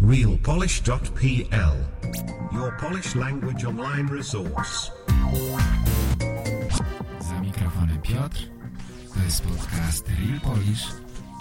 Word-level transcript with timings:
realpolish.pl 0.00 1.76
Your 2.52 2.72
Polish 2.78 3.14
language 3.14 3.64
online 3.64 4.08
resource. 4.08 4.90
Za 7.20 7.40
mikrofonem 7.40 8.00
Piotr. 8.02 8.38
To 9.14 9.20
jest 9.24 9.42
podcast 9.42 10.08
Real 10.08 10.40
Polish 10.40 10.86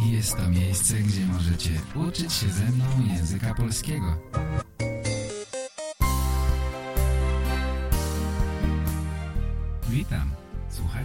i 0.06 0.12
jest 0.12 0.38
to 0.38 0.50
miejsce, 0.50 0.94
gdzie 0.94 1.26
możecie 1.26 1.70
uczyć 1.96 2.34
się 2.34 2.50
ze 2.50 2.66
mną 2.66 2.86
języka 3.16 3.54
polskiego. 3.54 4.18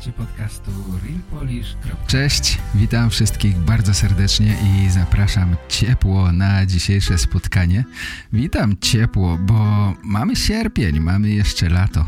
Słuchacie 0.03 0.27
podcastu 0.27 0.71
Real 1.05 1.21
Polish. 1.31 1.77
Cześć, 2.07 2.59
witam 2.75 3.11
wszystkich 3.11 3.59
bardzo 3.59 3.95
serdecznie 3.95 4.57
i 4.65 4.91
zapraszam 4.91 5.57
ciepło 5.69 6.33
na 6.33 6.67
dzisiejsze 6.67 7.19
spotkanie. 7.19 7.85
Witam 8.33 8.77
ciepło, 8.81 9.39
bo 9.39 9.93
mamy 10.05 10.37
sierpień, 10.37 11.01
mamy 11.01 11.29
jeszcze 11.29 11.69
lato. 11.69 12.07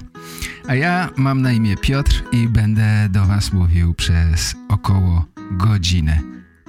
A 0.66 0.75
ja 0.75 1.11
mam 1.16 1.43
na 1.43 1.52
imię 1.52 1.77
Piotr 1.77 2.23
i 2.33 2.49
będę 2.49 3.09
do 3.11 3.25
Was 3.25 3.52
mówił 3.52 3.95
przez 3.95 4.55
około 4.69 5.24
godzinę. 5.51 6.21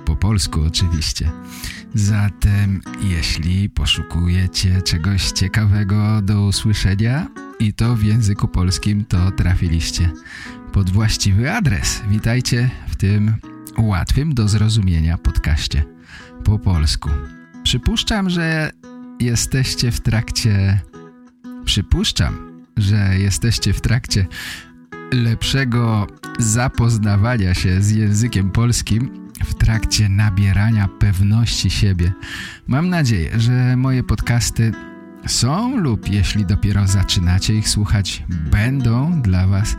Po 0.05 0.15
polsku 0.15 0.61
oczywiście. 0.67 1.31
Zatem 1.93 2.81
jeśli 3.01 3.69
poszukujecie 3.69 4.81
czegoś 4.81 5.31
ciekawego 5.31 6.21
do 6.21 6.43
usłyszenia 6.43 7.27
i 7.59 7.73
to 7.73 7.95
w 7.95 8.03
języku 8.03 8.47
polskim, 8.47 9.05
to 9.05 9.31
trafiliście 9.31 10.09
pod 10.75 10.89
właściwy 10.89 11.51
adres. 11.51 12.01
Witajcie 12.09 12.69
w 12.87 12.95
tym 12.95 13.35
łatwym 13.77 14.33
do 14.33 14.47
zrozumienia 14.47 15.17
podcaście 15.17 15.83
po 16.43 16.59
polsku. 16.59 17.09
Przypuszczam, 17.63 18.29
że 18.29 18.71
jesteście 19.19 19.91
w 19.91 19.99
trakcie... 19.99 20.81
Przypuszczam, 21.65 22.63
że 22.77 23.19
jesteście 23.19 23.73
w 23.73 23.81
trakcie 23.81 24.27
lepszego 25.13 26.07
zapoznawania 26.39 27.53
się 27.53 27.81
z 27.81 27.91
językiem 27.91 28.51
polskim 28.51 29.29
w 29.45 29.53
trakcie 29.53 30.09
nabierania 30.09 30.87
pewności 30.99 31.69
siebie. 31.69 32.11
Mam 32.67 32.89
nadzieję, 32.89 33.39
że 33.39 33.75
moje 33.77 34.03
podcasty 34.03 34.71
są 35.27 35.77
lub 35.77 36.09
jeśli 36.09 36.45
dopiero 36.45 36.87
zaczynacie 36.87 37.53
ich 37.53 37.69
słuchać, 37.69 38.23
będą 38.51 39.21
dla 39.21 39.47
Was 39.47 39.75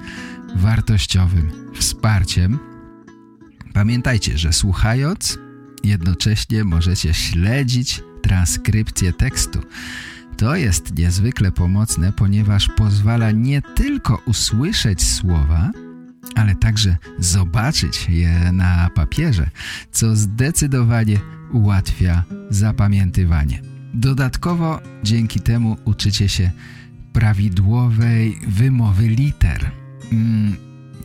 wartościowym 0.56 1.50
wsparciem. 1.74 2.58
Pamiętajcie, 3.72 4.38
że 4.38 4.52
słuchając 4.52 5.38
jednocześnie 5.84 6.64
możecie 6.64 7.14
śledzić 7.14 8.02
transkrypcję 8.22 9.12
tekstu. 9.12 9.60
To 10.36 10.56
jest 10.56 10.98
niezwykle 10.98 11.52
pomocne, 11.52 12.12
ponieważ 12.12 12.68
pozwala 12.76 13.30
nie 13.30 13.62
tylko 13.62 14.22
usłyszeć 14.26 15.04
słowa, 15.04 15.70
ale 16.34 16.54
także 16.54 16.96
zobaczyć 17.18 18.08
je 18.08 18.52
na 18.52 18.90
papierze, 18.94 19.50
co 19.92 20.16
zdecydowanie 20.16 21.18
ułatwia 21.52 22.24
zapamiętywanie. 22.50 23.62
Dodatkowo 23.94 24.80
dzięki 25.02 25.40
temu 25.40 25.76
uczycie 25.84 26.28
się 26.28 26.50
prawidłowej 27.12 28.38
wymowy 28.48 29.08
liter. 29.08 29.70
Mm, 30.12 30.56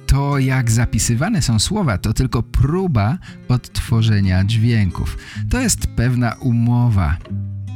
to 0.08 0.40
jak 0.40 0.72
zapisywane 0.72 1.42
są 1.42 1.60
słowa 1.60 1.98
to 1.98 2.14
tylko 2.14 2.44
próba 2.44 3.18
odtworzenia 3.48 4.44
dźwięków. 4.44 5.18
To 5.50 5.60
jest 5.60 5.88
pewna 5.88 6.34
umowa. 6.34 7.18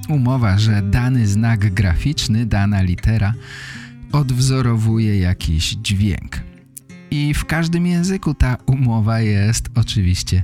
Umowa, 0.09 0.57
że 0.57 0.81
dany 0.81 1.27
znak 1.27 1.73
graficzny, 1.73 2.45
dana 2.45 2.81
litera 2.81 3.33
odwzorowuje 4.11 5.19
jakiś 5.19 5.75
dźwięk. 5.75 6.39
I 7.11 7.33
w 7.33 7.45
każdym 7.45 7.87
języku 7.87 8.33
ta 8.33 8.57
umowa 8.65 9.19
jest 9.19 9.69
oczywiście 9.75 10.43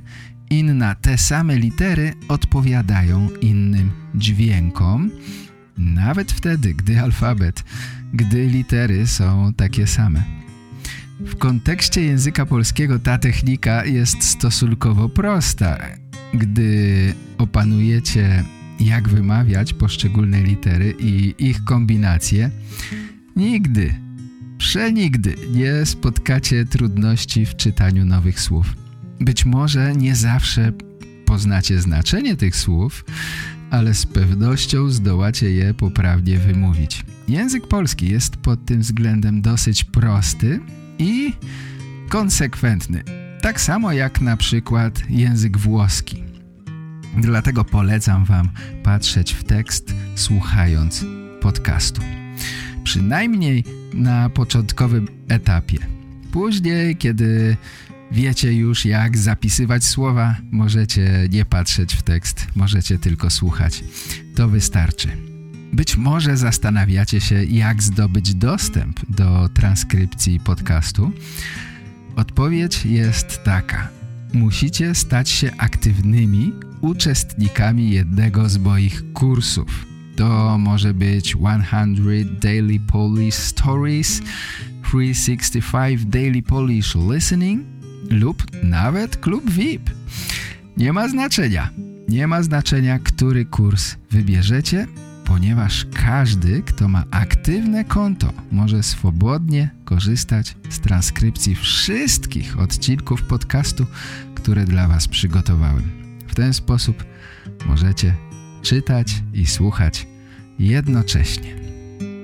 inna. 0.49 0.95
Te 0.95 1.17
same 1.17 1.55
litery 1.55 2.13
odpowiadają 2.27 3.29
innym 3.41 3.91
dźwiękom, 4.15 5.11
nawet 5.77 6.31
wtedy, 6.31 6.73
gdy 6.73 7.01
alfabet, 7.01 7.63
gdy 8.13 8.47
litery 8.47 9.07
są 9.07 9.53
takie 9.53 9.87
same. 9.87 10.40
W 11.25 11.35
kontekście 11.37 12.03
języka 12.03 12.45
polskiego 12.45 12.99
ta 12.99 13.17
technika 13.17 13.85
jest 13.85 14.23
stosunkowo 14.23 15.09
prosta. 15.09 15.77
Gdy 16.33 17.13
opanujecie 17.37 18.43
jak 18.79 19.09
wymawiać 19.09 19.73
poszczególne 19.73 20.43
litery 20.43 20.95
i 20.99 21.35
ich 21.39 21.63
kombinacje, 21.63 22.51
nigdy, 23.35 23.93
przenigdy 24.57 25.35
nie 25.53 25.85
spotkacie 25.85 26.65
trudności 26.65 27.45
w 27.45 27.55
czytaniu 27.55 28.05
nowych 28.05 28.39
słów. 28.39 28.75
Być 29.19 29.45
może 29.45 29.95
nie 29.95 30.15
zawsze 30.15 30.71
poznacie 31.25 31.81
znaczenie 31.81 32.35
tych 32.35 32.55
słów, 32.55 33.05
ale 33.69 33.93
z 33.93 34.05
pewnością 34.05 34.89
zdołacie 34.89 35.51
je 35.51 35.73
poprawnie 35.73 36.37
wymówić. 36.37 37.05
Język 37.27 37.67
polski 37.67 38.09
jest 38.09 38.37
pod 38.37 38.65
tym 38.65 38.81
względem 38.81 39.41
dosyć 39.41 39.83
prosty 39.83 40.59
i 41.01 41.33
konsekwentny. 42.09 43.03
Tak 43.41 43.61
samo 43.61 43.91
jak 43.91 44.21
na 44.21 44.37
przykład 44.37 45.09
język 45.09 45.57
włoski. 45.57 46.23
Dlatego 47.17 47.63
polecam 47.63 48.25
Wam 48.25 48.49
patrzeć 48.83 49.33
w 49.33 49.43
tekst, 49.43 49.95
słuchając 50.15 51.05
podcastu. 51.41 52.01
Przynajmniej 52.83 53.63
na 53.93 54.29
początkowym 54.29 55.07
etapie. 55.27 55.77
Później, 56.31 56.95
kiedy 56.95 57.57
wiecie 58.11 58.53
już 58.53 58.85
jak 58.85 59.17
zapisywać 59.17 59.83
słowa, 59.83 60.35
możecie 60.51 61.27
nie 61.31 61.45
patrzeć 61.45 61.95
w 61.95 62.01
tekst, 62.01 62.47
możecie 62.55 62.99
tylko 62.99 63.29
słuchać. 63.29 63.83
To 64.35 64.47
wystarczy. 64.47 65.30
Być 65.73 65.97
może 65.97 66.37
zastanawiacie 66.37 67.21
się, 67.21 67.43
jak 67.43 67.83
zdobyć 67.83 68.35
dostęp 68.35 68.99
do 69.09 69.49
transkrypcji 69.53 70.39
podcastu. 70.39 71.11
Odpowiedź 72.15 72.85
jest 72.85 73.43
taka. 73.43 73.89
Musicie 74.33 74.95
stać 74.95 75.29
się 75.29 75.51
aktywnymi 75.57 76.53
uczestnikami 76.81 77.91
jednego 77.91 78.49
z 78.49 78.57
moich 78.57 79.13
kursów. 79.13 79.85
To 80.15 80.57
może 80.57 80.93
być 80.93 81.29
100 81.29 82.39
Daily 82.41 82.79
Polish 82.79 83.35
Stories, 83.35 84.21
365 84.83 86.05
Daily 86.05 86.41
Polish 86.41 86.95
Listening 86.95 87.63
lub 88.09 88.63
nawet 88.63 89.17
klub 89.17 89.51
VIP. 89.51 89.89
Nie 90.77 90.93
ma 90.93 91.07
znaczenia. 91.07 91.69
Nie 92.09 92.27
ma 92.27 92.43
znaczenia, 92.43 92.99
który 92.99 93.45
kurs 93.45 93.95
wybierzecie, 94.11 94.87
ponieważ 95.31 95.85
każdy, 95.93 96.61
kto 96.61 96.87
ma 96.87 97.03
aktywne 97.11 97.85
konto, 97.85 98.33
może 98.51 98.83
swobodnie 98.83 99.69
korzystać 99.85 100.55
z 100.69 100.79
transkrypcji 100.79 101.55
wszystkich 101.55 102.59
odcinków 102.59 103.23
podcastu, 103.23 103.85
które 104.35 104.65
dla 104.65 104.87
Was 104.87 105.07
przygotowałem. 105.07 105.91
W 106.27 106.35
ten 106.35 106.53
sposób 106.53 107.05
możecie 107.65 108.15
czytać 108.61 109.23
i 109.33 109.45
słuchać 109.45 110.07
jednocześnie. 110.59 111.55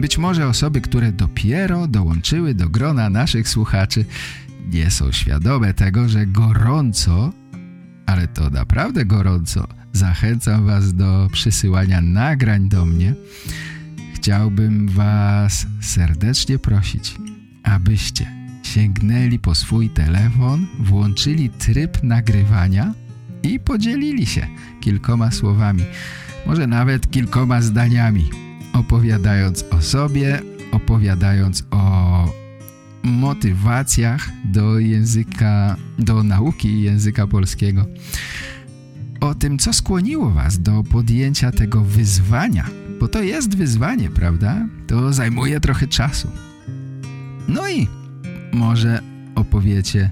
Być 0.01 0.17
może 0.17 0.47
osoby, 0.47 0.81
które 0.81 1.11
dopiero 1.11 1.87
dołączyły 1.87 2.53
do 2.53 2.69
grona 2.69 3.09
naszych 3.09 3.49
słuchaczy, 3.49 4.05
nie 4.71 4.91
są 4.91 5.11
świadome 5.11 5.73
tego, 5.73 6.09
że 6.09 6.25
gorąco, 6.25 7.33
ale 8.05 8.27
to 8.27 8.49
naprawdę 8.49 9.05
gorąco, 9.05 9.67
zachęcam 9.93 10.65
Was 10.65 10.93
do 10.93 11.27
przysyłania 11.31 12.01
nagrań 12.01 12.69
do 12.69 12.85
mnie. 12.85 13.13
Chciałbym 14.15 14.87
Was 14.89 15.67
serdecznie 15.81 16.59
prosić, 16.59 17.15
abyście 17.63 18.31
sięgnęli 18.63 19.39
po 19.39 19.55
swój 19.55 19.89
telefon, 19.89 20.67
włączyli 20.79 21.49
tryb 21.49 22.03
nagrywania 22.03 22.93
i 23.43 23.59
podzielili 23.59 24.25
się 24.25 24.47
kilkoma 24.81 25.31
słowami, 25.31 25.83
może 26.45 26.67
nawet 26.67 27.11
kilkoma 27.11 27.61
zdaniami, 27.61 28.29
opowiadając 28.73 29.65
o 29.71 29.81
sobie, 29.81 30.41
opowiadając 30.71 31.63
o 31.71 32.47
motywacjach 33.03 34.29
do 34.45 34.79
języka, 34.79 35.75
do 35.99 36.23
nauki 36.23 36.81
języka 36.81 37.27
polskiego. 37.27 37.85
O 39.19 39.35
tym, 39.35 39.57
co 39.59 39.73
skłoniło 39.73 40.29
was 40.29 40.59
do 40.59 40.83
podjęcia 40.83 41.51
tego 41.51 41.81
wyzwania, 41.81 42.65
bo 42.99 43.07
to 43.07 43.21
jest 43.21 43.57
wyzwanie, 43.57 44.09
prawda? 44.09 44.67
To 44.87 45.13
zajmuje 45.13 45.59
trochę 45.59 45.87
czasu. 45.87 46.31
No 47.47 47.69
i 47.69 47.87
może 48.53 49.01
opowiecie 49.35 50.11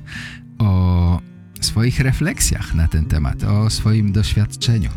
o 0.58 1.22
swoich 1.62 2.00
refleksjach 2.00 2.76
na 2.76 2.88
ten 2.88 3.06
temat, 3.06 3.44
o 3.44 3.70
swoim 3.70 4.12
doświadczeniu. 4.12 4.90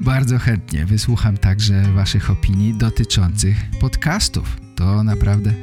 Bardzo 0.00 0.38
chętnie 0.38 0.86
wysłucham 0.86 1.36
także 1.36 1.82
Waszych 1.82 2.30
opinii 2.30 2.74
dotyczących 2.74 3.56
podcastów. 3.80 4.56
To 4.76 5.04
naprawdę 5.04 5.54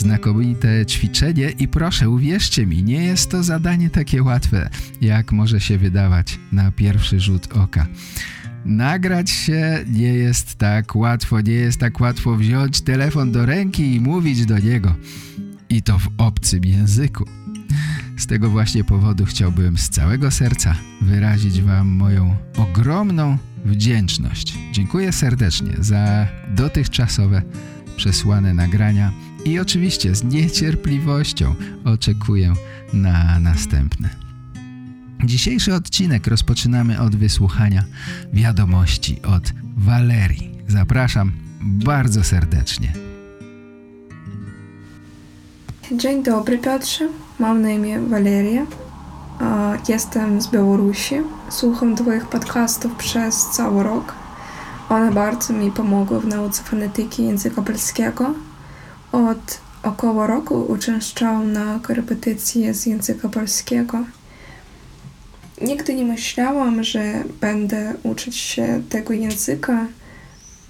znakomite 0.00 0.86
ćwiczenie 0.86 1.50
i 1.50 1.68
proszę, 1.68 2.10
uwierzcie 2.10 2.66
mi, 2.66 2.82
nie 2.82 3.04
jest 3.04 3.30
to 3.30 3.42
zadanie 3.42 3.90
takie 3.90 4.22
łatwe, 4.22 4.70
jak 5.00 5.32
może 5.32 5.60
się 5.60 5.78
wydawać 5.78 6.38
na 6.52 6.72
pierwszy 6.72 7.20
rzut 7.20 7.52
oka. 7.52 7.86
Nagrać 8.64 9.30
się 9.30 9.84
nie 9.92 10.14
jest 10.14 10.54
tak 10.54 10.96
łatwo, 10.96 11.40
nie 11.40 11.52
jest 11.52 11.80
tak 11.80 12.00
łatwo 12.00 12.36
wziąć 12.36 12.80
telefon 12.80 13.32
do 13.32 13.46
ręki 13.46 13.94
i 13.94 14.00
mówić 14.00 14.46
do 14.46 14.58
niego. 14.58 14.94
I 15.68 15.82
to 15.82 15.98
w 15.98 16.08
obcym 16.18 16.64
języku. 16.64 17.24
Z 18.16 18.26
tego 18.26 18.50
właśnie 18.50 18.84
powodu 18.84 19.24
chciałbym 19.26 19.78
z 19.78 19.88
całego 19.88 20.30
serca 20.30 20.74
wyrazić 21.00 21.62
Wam 21.62 21.88
moją 21.88 22.36
ogromną 22.56 23.38
wdzięczność. 23.64 24.58
Dziękuję 24.72 25.12
serdecznie 25.12 25.72
za 25.78 26.26
dotychczasowe 26.54 27.42
przesłane 27.96 28.54
nagrania 28.54 29.12
i 29.44 29.58
oczywiście 29.58 30.14
z 30.14 30.24
niecierpliwością 30.24 31.54
oczekuję 31.84 32.54
na 32.92 33.40
następne. 33.40 34.08
Dzisiejszy 35.24 35.74
odcinek 35.74 36.26
rozpoczynamy 36.26 37.00
od 37.00 37.16
wysłuchania 37.16 37.84
wiadomości 38.32 39.22
od 39.22 39.52
Walerii. 39.76 40.50
Zapraszam 40.68 41.32
bardzo 41.60 42.24
serdecznie. 42.24 42.92
Dzień 45.92 46.22
dobry 46.22 46.58
Piotrze, 46.58 47.08
mam 47.38 47.62
na 47.62 47.70
imię 47.70 48.00
Waleria. 48.00 48.66
Jestem 49.88 50.40
z 50.40 50.48
Białorusi. 50.48 51.14
Słucham 51.50 51.96
Twoich 51.96 52.26
podcastów 52.26 52.94
przez 52.94 53.46
cały 53.52 53.82
rok. 53.82 54.14
One 54.88 55.12
bardzo 55.12 55.52
mi 55.52 55.70
pomogły 55.70 56.20
w 56.20 56.26
nauce 56.26 56.62
fonetyki 56.62 57.24
języka 57.24 57.62
polskiego. 57.62 58.34
Od 59.12 59.60
około 59.82 60.26
roku 60.26 60.64
uczęszczałam 60.68 61.52
na 61.52 61.80
korepetycje 61.82 62.74
z 62.74 62.86
języka 62.86 63.28
polskiego. 63.28 64.04
Nigdy 65.60 65.94
nie 65.94 66.04
myślałam, 66.04 66.84
że 66.84 67.24
będę 67.40 67.94
uczyć 68.02 68.36
się 68.36 68.82
tego 68.88 69.12
języka, 69.12 69.86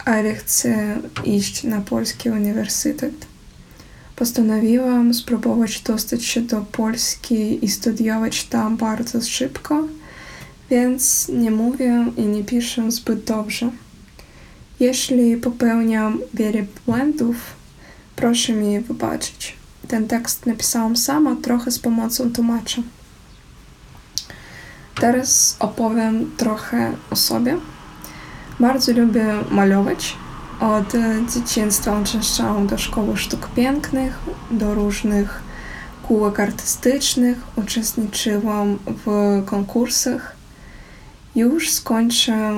ale 0.05 0.35
chcę 0.35 0.99
iść 1.25 1.65
na 1.65 1.81
polski 1.81 2.31
uniwersytet. 2.31 3.27
Postanowiłam 4.17 5.15
spróbować 5.15 5.81
dostać 5.81 6.25
się 6.25 6.41
do 6.41 6.61
Polski 6.61 7.65
i 7.65 7.69
studiować 7.69 8.45
tam 8.45 8.77
bardzo 8.77 9.23
szybko, 9.23 9.89
więc 10.71 11.29
nie 11.29 11.51
mówię 11.51 12.07
i 12.17 12.23
nie 12.23 12.45
piszę 12.45 12.91
zbyt 12.91 13.25
dobrze. 13.25 13.71
Jeśli 14.81 15.37
popełniam 15.37 16.19
wiele 16.35 16.67
błędów, 16.87 17.37
proszę 18.21 18.53
mi 18.53 18.81
wybaczyć. 18.81 19.57
Ten 19.89 20.09
tekst 20.09 20.47
napisałam 20.47 20.97
sama, 20.97 21.37
trochę 21.43 21.71
z 21.71 21.79
pomocą 21.79 22.33
tłumacza. 22.33 22.83
Teraz 25.01 25.57
opowiem 25.59 26.31
trochę 26.37 26.93
o 27.11 27.17
sobie. 27.17 27.57
Bardzo 28.61 28.93
lubię 28.93 29.25
malować. 29.51 30.17
Od 30.61 30.93
dzieciństwa 31.35 32.01
uczęszczałam 32.01 32.67
do 32.67 32.79
szkoły 32.79 33.17
sztuk 33.17 33.49
pięknych, 33.49 34.19
do 34.51 34.75
różnych 34.75 35.43
kółek 36.09 36.41
artystycznych, 36.41 37.39
uczestniczyłam 37.57 38.79
w 38.87 39.07
konkursach. 39.47 40.37
Już 41.35 41.71
skończę 41.71 42.55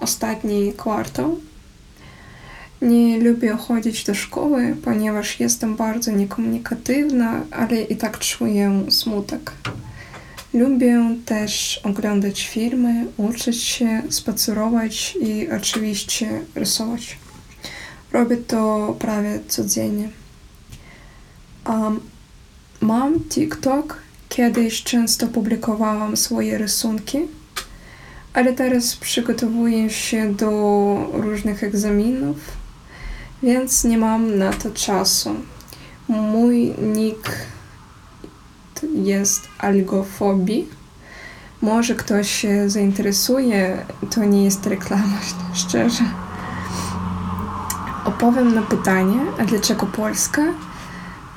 ostatni 0.00 0.72
kwartał. 0.76 1.38
Nie 2.82 3.18
lubię 3.18 3.52
chodzić 3.52 4.04
do 4.04 4.14
szkoły, 4.14 4.76
ponieważ 4.84 5.40
jestem 5.40 5.76
bardzo 5.76 6.10
niekomunikatywna, 6.10 7.40
ale 7.50 7.82
i 7.82 7.96
tak 7.96 8.18
czuję 8.18 8.84
smutek. 8.90 9.52
Lubię 10.54 11.16
też 11.26 11.80
oglądać 11.84 12.48
filmy, 12.48 13.06
uczyć 13.16 13.62
się, 13.62 14.02
spacerować 14.10 15.16
i 15.20 15.48
oczywiście 15.50 16.40
rysować. 16.54 17.18
Robię 18.12 18.36
to 18.36 18.96
prawie 18.98 19.40
codziennie. 19.48 20.08
Um, 21.66 22.00
mam 22.80 23.20
TikTok. 23.20 23.96
Kiedyś 24.28 24.82
często 24.82 25.26
publikowałam 25.26 26.16
swoje 26.16 26.58
rysunki, 26.58 27.18
ale 28.34 28.52
teraz 28.52 28.96
przygotowuję 28.96 29.90
się 29.90 30.34
do 30.34 31.10
różnych 31.12 31.64
egzaminów, 31.64 32.59
więc 33.42 33.84
nie 33.84 33.98
mam 33.98 34.38
na 34.38 34.52
to 34.52 34.70
czasu. 34.70 35.34
Mój 36.08 36.74
nick 36.82 37.36
jest 38.94 39.48
algofobii. 39.58 40.68
Może 41.62 41.94
ktoś 41.94 42.30
się 42.30 42.70
zainteresuje, 42.70 43.86
to 44.10 44.24
nie 44.24 44.44
jest 44.44 44.66
reklama, 44.66 45.18
szczerze. 45.54 46.04
Opowiem 48.04 48.54
na 48.54 48.62
pytanie, 48.62 49.20
a 49.38 49.44
dlaczego 49.44 49.86
Polska? 49.86 50.42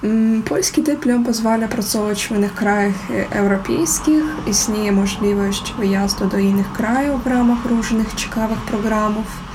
Mm, 0.03 0.43
polski 0.43 0.83
dyplom 0.83 1.23
pozwala 1.23 1.67
pracować 1.67 2.27
w 2.27 2.31
innych 2.31 2.53
krajach 2.53 2.95
europejskich. 3.31 4.23
Istnieje 4.47 4.91
możliwość 4.91 5.73
wyjazdu 5.79 6.27
do 6.27 6.37
innych 6.37 6.73
krajów 6.73 7.23
w 7.23 7.27
ramach 7.27 7.65
różnych 7.65 8.13
ciekawych 8.13 8.59
programów. 8.59 9.52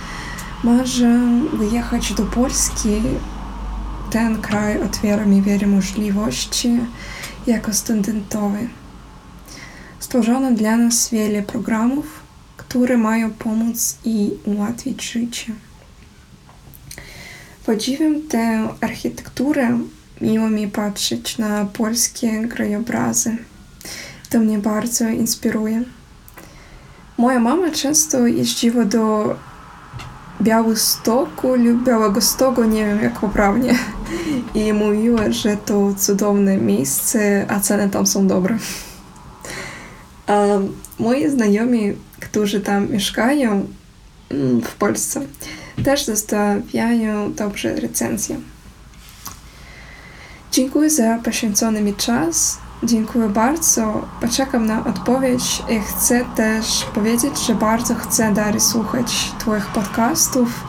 Może 0.64 1.20
wyjechać 1.52 2.12
do 2.12 2.22
Polski. 2.22 3.02
Ten 4.10 4.42
kraj 4.42 4.82
otwiera 4.82 5.26
mi 5.26 5.42
wiele 5.42 5.66
możliwości 5.66 6.76
jako 7.46 7.72
studentowy. 7.72 8.68
Stworzono 10.00 10.52
dla 10.52 10.76
nas 10.76 11.10
wiele 11.10 11.42
programów, 11.42 12.06
które 12.56 12.96
mają 12.96 13.30
pomóc 13.30 13.98
i 14.04 14.30
ułatwić 14.44 15.12
życie. 15.12 15.52
Podziwiam 17.66 18.22
tę 18.22 18.68
architekturę, 18.80 19.78
miło 20.20 20.50
mi 20.50 20.68
patrzeć 20.68 21.38
na 21.38 21.64
polskie 21.64 22.48
krajobrazy. 22.48 23.36
To 24.30 24.38
mnie 24.38 24.58
bardzo 24.58 25.08
inspiruje. 25.08 25.82
Moja 27.18 27.40
mama 27.40 27.70
często 27.70 28.26
jeździła 28.26 28.84
do 28.84 29.34
Białostoku 30.42 31.54
lub 31.54 31.84
Białego 31.84 32.20
Stoku, 32.20 32.64
nie 32.64 32.86
wiem 32.86 33.02
jak 33.02 33.20
poprawnie, 33.20 33.74
i 34.54 34.72
mówiła, 34.72 35.30
że 35.30 35.56
to 35.56 35.94
cudowne 35.94 36.56
miejsce, 36.56 37.46
a 37.48 37.60
ceny 37.60 37.90
tam 37.90 38.06
są 38.06 38.26
dobre. 38.26 38.58
A 40.26 40.44
moi 40.98 41.30
znajomi, 41.30 41.92
którzy 42.20 42.60
tam 42.60 42.90
mieszkają 42.90 43.66
mm, 44.30 44.62
w 44.62 44.74
Polsce, 44.74 45.20
też 45.84 46.04
zostawiają 46.04 47.32
dobrze 47.32 47.74
recenzje. 47.74 48.36
Dziękuję 50.52 50.90
za 50.90 51.18
poświęcony 51.24 51.80
mi 51.82 51.94
czas. 51.94 52.58
Dziękuję 52.82 53.28
bardzo. 53.28 54.08
Poczekam 54.20 54.66
na 54.66 54.84
odpowiedź 54.84 55.62
i 55.68 55.80
chcę 55.80 56.24
też 56.36 56.84
powiedzieć, 56.94 57.46
że 57.46 57.54
bardzo 57.54 57.94
chcę 57.94 58.32
dalej 58.32 58.60
słuchać 58.60 59.32
Twoich 59.38 59.66
podcastów. 59.66 60.64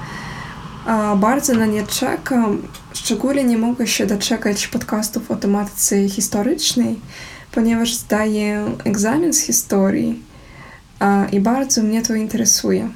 Bardzo 1.17 1.53
na 1.53 1.65
nie 1.65 1.87
czekam. 1.87 2.61
Szczególnie 2.93 3.43
nie 3.43 3.57
mogę 3.57 3.87
się 3.87 4.05
doczekać 4.05 4.67
podcastów 4.67 5.31
o 5.31 5.35
tematyce 5.35 6.09
historycznej, 6.09 6.99
ponieważ 7.51 7.95
zdaję 7.95 8.71
egzamin 8.83 9.33
z 9.33 9.41
historii 9.41 10.23
i 11.31 11.39
bardzo 11.39 11.83
mnie 11.83 12.01
to 12.01 12.15
interesuje. 12.15 12.89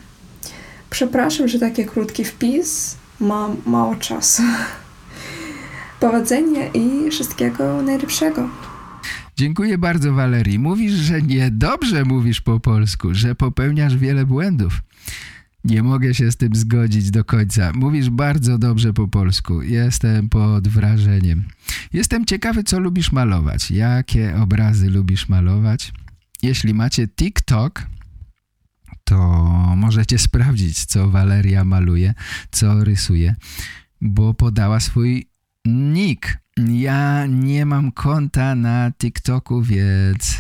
Przepraszam, 0.90 1.48
że 1.48 1.60
taki 1.60 1.86
krótki 1.86 2.26
wpis, 2.26 2.96
mam 3.20 3.56
mało 3.66 3.96
czasu. 3.96 4.44
Powodzenia 6.00 6.68
i 6.68 7.12
wszystkiego 7.12 7.82
najlepszego. 7.82 8.50
Dziękuję 9.36 9.78
bardzo, 9.78 10.14
Walerii. 10.14 10.60
Mówisz, 10.60 10.94
że 10.94 11.22
niedobrze 11.22 12.06
mówisz 12.06 12.42
po 12.42 12.60
polsku, 12.60 13.14
że 13.14 13.36
popełniasz 13.36 13.98
wiele 13.98 14.26
błędów. 14.26 14.82
Nie 15.64 15.84
mogę 15.84 16.14
się 16.14 16.32
z 16.32 16.38
tym 16.38 16.56
zgodzić 16.56 17.12
do 17.12 17.24
końca. 17.24 17.72
Mówisz 17.76 18.10
bardzo 18.10 18.58
dobrze 18.58 18.94
po 18.94 19.08
polsku. 19.08 19.62
Jestem 19.62 20.30
pod 20.30 20.68
wrażeniem. 20.68 21.44
Jestem 21.94 22.26
ciekawy, 22.26 22.64
co 22.64 22.80
lubisz 22.80 23.12
malować. 23.12 23.72
Jakie 23.72 24.36
obrazy 24.36 24.90
lubisz 24.90 25.30
malować? 25.30 25.94
Jeśli 26.42 26.74
macie 26.74 27.08
TikTok, 27.08 27.88
to 29.04 29.18
możecie 29.76 30.20
sprawdzić, 30.20 30.86
co 30.86 31.10
Waleria 31.10 31.64
maluje, 31.64 32.14
co 32.52 32.84
rysuje, 32.84 33.36
bo 34.02 34.34
podała 34.34 34.80
swój 34.80 35.28
nick. 35.66 36.38
Ja 36.58 37.26
nie 37.26 37.66
mam 37.66 37.92
konta 37.92 38.56
na 38.56 38.92
TikToku, 38.92 39.62
więc 39.62 40.38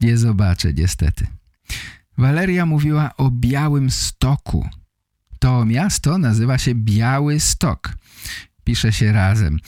nie 0.00 0.18
zobaczę 0.18 0.72
niestety. 0.72 1.26
Waleria 2.18 2.66
mówiła 2.66 3.16
o 3.16 3.30
Białym 3.30 3.90
Stoku. 3.90 4.68
To 5.38 5.64
miasto 5.64 6.18
nazywa 6.18 6.58
się 6.58 6.74
Biały 6.74 7.40
Stok. 7.40 7.96
Pisze 8.64 8.92
się 8.92 9.12
razem. 9.12 9.58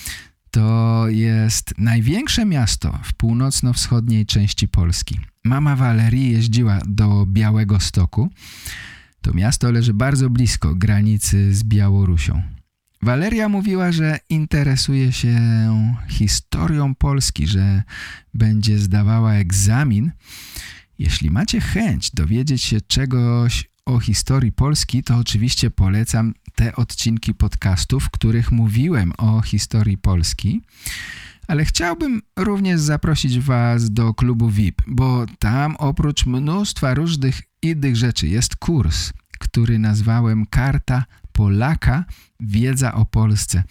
To 0.50 1.04
jest 1.08 1.74
największe 1.78 2.44
miasto 2.44 2.98
w 3.02 3.14
północno-wschodniej 3.14 4.26
części 4.26 4.68
Polski. 4.68 5.20
Mama 5.44 5.76
Walerii 5.76 6.32
jeździła 6.32 6.78
do 6.86 7.26
Białego 7.26 7.80
Stoku. 7.80 8.30
To 9.20 9.34
miasto 9.34 9.70
leży 9.70 9.94
bardzo 9.94 10.30
blisko 10.30 10.74
granicy 10.74 11.54
z 11.54 11.64
Białorusią. 11.64 12.53
Waleria 13.04 13.48
mówiła, 13.48 13.92
że 13.92 14.18
interesuje 14.28 15.12
się 15.12 15.38
historią 16.08 16.94
Polski, 16.94 17.46
że 17.46 17.82
będzie 18.34 18.78
zdawała 18.78 19.32
egzamin. 19.32 20.12
Jeśli 20.98 21.30
macie 21.30 21.60
chęć 21.60 22.10
dowiedzieć 22.10 22.62
się 22.62 22.80
czegoś 22.80 23.70
o 23.86 24.00
historii 24.00 24.52
Polski, 24.52 25.02
to 25.02 25.16
oczywiście 25.16 25.70
polecam 25.70 26.34
te 26.54 26.76
odcinki 26.76 27.34
podcastów, 27.34 28.04
w 28.04 28.10
których 28.10 28.52
mówiłem 28.52 29.12
o 29.18 29.40
historii 29.40 29.98
Polski. 29.98 30.62
Ale 31.48 31.64
chciałbym 31.64 32.22
również 32.36 32.80
zaprosić 32.80 33.38
Was 33.38 33.90
do 33.90 34.14
klubu 34.14 34.50
VIP, 34.50 34.82
bo 34.86 35.26
tam 35.38 35.76
oprócz 35.76 36.26
mnóstwa 36.26 36.94
różnych 36.94 37.42
innych 37.62 37.96
rzeczy 37.96 38.28
jest 38.28 38.56
kurs, 38.56 39.12
który 39.38 39.78
nazwałem 39.78 40.46
Karta 40.46 41.04
Polaka 41.34 42.04
Wiedza 42.40 42.94
o 42.94 43.06
Polsce. 43.06 43.64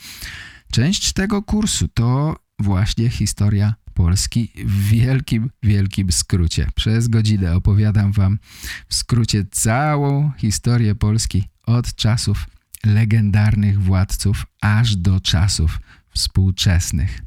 Część 0.71 1.13
tego 1.13 1.41
kursu 1.41 1.87
to 1.87 2.35
właśnie 2.59 3.09
historia 3.09 3.73
Polski 3.93 4.51
w 4.65 4.87
wielkim, 4.89 5.49
wielkim 5.63 6.11
skrócie. 6.11 6.67
Przez 6.75 7.07
godzinę 7.07 7.55
opowiadam 7.55 8.11
Wam 8.11 8.39
w 8.87 8.95
skrócie 8.95 9.45
całą 9.51 10.31
historię 10.37 10.95
Polski 10.95 11.49
od 11.65 11.95
czasów 11.95 12.45
legendarnych 12.85 13.81
władców 13.81 14.45
aż 14.61 14.95
do 14.95 15.19
czasów 15.19 15.79
współczesnych. 16.13 17.21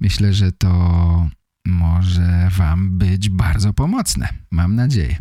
Myślę, 0.00 0.34
że 0.34 0.52
to 0.52 1.30
może 1.66 2.48
Wam 2.56 2.98
być 2.98 3.28
bardzo 3.28 3.72
pomocne. 3.72 4.28
Mam 4.50 4.74
nadzieję. 4.74 5.18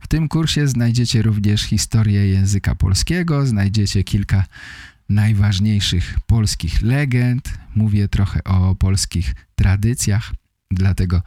W 0.00 0.08
tym 0.08 0.28
kursie 0.28 0.68
znajdziecie 0.68 1.22
również 1.22 1.62
historię 1.62 2.28
języka 2.28 2.74
polskiego, 2.74 3.46
znajdziecie 3.46 4.04
kilka 4.04 4.44
najważniejszych 5.08 6.16
polskich 6.26 6.82
legend, 6.82 7.58
mówię 7.74 8.08
trochę 8.08 8.44
o 8.44 8.74
polskich 8.74 9.34
tradycjach, 9.54 10.32
dlatego 10.70 11.22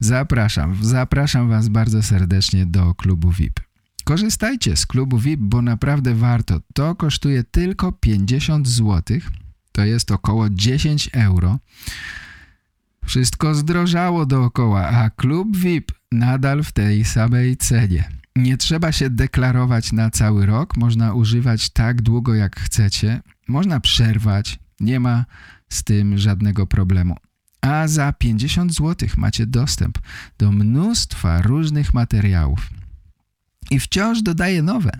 zapraszam, 0.00 0.84
zapraszam 0.84 1.48
Was 1.48 1.68
bardzo 1.68 2.02
serdecznie 2.02 2.66
do 2.66 2.94
klubu 2.94 3.30
VIP. 3.30 3.60
Korzystajcie 4.04 4.76
z 4.76 4.86
klubu 4.86 5.18
VIP, 5.18 5.40
bo 5.40 5.62
naprawdę 5.62 6.14
warto. 6.14 6.60
To 6.74 6.94
kosztuje 6.94 7.44
tylko 7.44 7.92
50 7.92 8.68
zł, 8.68 9.18
to 9.72 9.84
jest 9.84 10.10
około 10.10 10.50
10 10.50 11.10
euro. 11.12 11.58
Wszystko 13.04 13.54
zdrożało 13.54 14.26
dookoła, 14.26 14.88
a 14.88 15.10
klub 15.10 15.56
VIP 15.56 15.92
nadal 16.12 16.64
w 16.64 16.72
tej 16.72 17.04
samej 17.04 17.56
cenie. 17.56 18.08
Nie 18.36 18.56
trzeba 18.56 18.92
się 18.92 19.10
deklarować 19.10 19.92
na 19.92 20.10
cały 20.10 20.46
rok, 20.46 20.76
można 20.76 21.14
używać 21.14 21.70
tak 21.70 22.02
długo 22.02 22.34
jak 22.34 22.60
chcecie, 22.60 23.20
można 23.48 23.80
przerwać, 23.80 24.58
nie 24.80 25.00
ma 25.00 25.24
z 25.68 25.84
tym 25.84 26.18
żadnego 26.18 26.66
problemu. 26.66 27.16
A 27.60 27.88
za 27.88 28.12
50 28.12 28.74
zł 28.74 29.08
macie 29.16 29.46
dostęp 29.46 29.98
do 30.38 30.52
mnóstwa 30.52 31.42
różnych 31.42 31.94
materiałów. 31.94 32.70
I 33.70 33.80
wciąż 33.80 34.22
dodaję 34.22 34.62
nowe. 34.62 34.90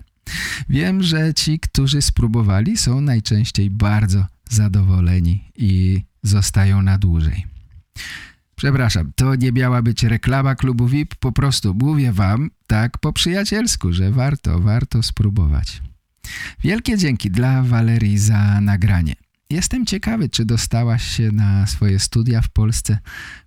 Wiem, 0.69 1.03
że 1.03 1.33
ci, 1.33 1.59
którzy 1.59 2.01
spróbowali 2.01 2.77
są 2.77 3.01
najczęściej 3.01 3.69
bardzo 3.69 4.25
zadowoleni 4.49 5.51
i 5.55 6.01
zostają 6.23 6.81
na 6.81 6.97
dłużej. 6.97 7.45
Przepraszam, 8.63 9.11
to 9.15 9.35
nie 9.35 9.51
miała 9.51 9.81
być 9.81 10.03
reklama 10.03 10.55
klubu 10.55 10.87
VIP, 10.87 11.15
po 11.15 11.31
prostu 11.31 11.73
mówię 11.73 12.11
wam 12.11 12.49
tak 12.67 12.97
po 12.97 13.13
przyjacielsku, 13.13 13.93
że 13.93 14.11
warto, 14.11 14.59
warto 14.59 15.03
spróbować. 15.03 15.81
Wielkie 16.59 16.97
dzięki 16.97 17.31
dla 17.31 17.63
Walerii 17.63 18.17
za 18.17 18.61
nagranie. 18.61 19.15
Jestem 19.49 19.85
ciekawy, 19.85 20.29
czy 20.29 20.45
dostałaś 20.45 21.03
się 21.03 21.31
na 21.31 21.67
swoje 21.67 21.99
studia 21.99 22.41
w 22.41 22.49
Polsce. 22.49 22.97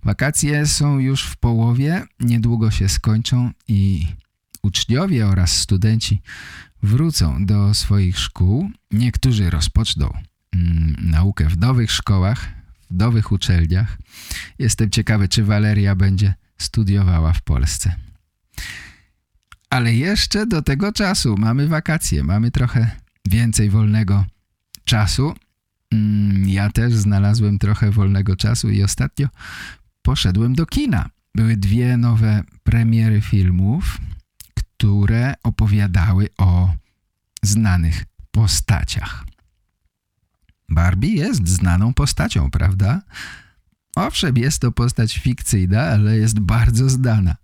Wakacje 0.05 0.67
są 0.67 0.99
już 0.99 1.25
w 1.25 1.37
połowie, 1.37 2.05
niedługo 2.21 2.71
się 2.71 2.89
skończą 2.89 3.51
i 3.69 4.07
uczniowie 4.63 5.27
oraz 5.27 5.53
studenci 5.53 6.23
wrócą 6.83 7.47
do 7.47 7.75
swoich 7.75 8.19
szkół. 8.19 8.71
Niektórzy 8.93 9.51
rozpoczną 9.51 10.11
mm, 10.53 10.97
naukę 10.99 11.49
w 11.49 11.59
nowych 11.59 11.91
szkołach, 11.93 12.56
nowych 12.91 13.33
uczelniach. 13.33 13.99
Jestem 14.59 14.91
ciekawy, 14.91 15.29
czy 15.29 15.45
Waleria 15.45 15.95
będzie 15.95 16.35
studiowała 16.59 17.33
w 17.33 17.43
Polsce. 17.43 17.95
Ale 19.71 19.95
jeszcze 19.95 20.47
do 20.47 20.63
tego 20.63 20.93
czasu 20.93 21.37
mamy 21.39 21.69
wakacje, 21.69 22.25
mamy 22.25 22.51
trochę 22.51 22.91
więcej 23.29 23.71
wolnego 23.71 24.25
czasu. 24.85 25.35
Mm, 25.93 26.49
ja 26.49 26.71
też 26.71 26.95
znalazłem 26.95 27.59
trochę 27.59 27.91
wolnego 27.91 28.37
czasu 28.37 28.71
i 28.71 28.83
ostatnio 28.83 29.29
poszedłem 30.03 30.55
do 30.55 30.67
kina. 30.67 31.11
Były 31.35 31.57
dwie 31.57 31.97
nowe 31.97 32.45
premiery 32.63 33.21
filmów, 33.21 33.99
które 34.55 35.35
opowiadały 35.43 36.29
o 36.39 36.75
znanych 37.43 38.05
postaciach. 38.31 39.26
Barbie 40.77 41.15
jest 41.15 41.49
znaną 41.49 41.95
postacią, 41.95 42.51
prawda? 42.51 43.03
Owszem, 43.97 44.37
jest 44.37 44.59
to 44.59 44.73
postać 44.73 45.19
fikcyjna, 45.19 45.83
ale 45.83 46.17
jest 46.17 46.41
bardzo 46.41 46.91
znana. 46.91 47.37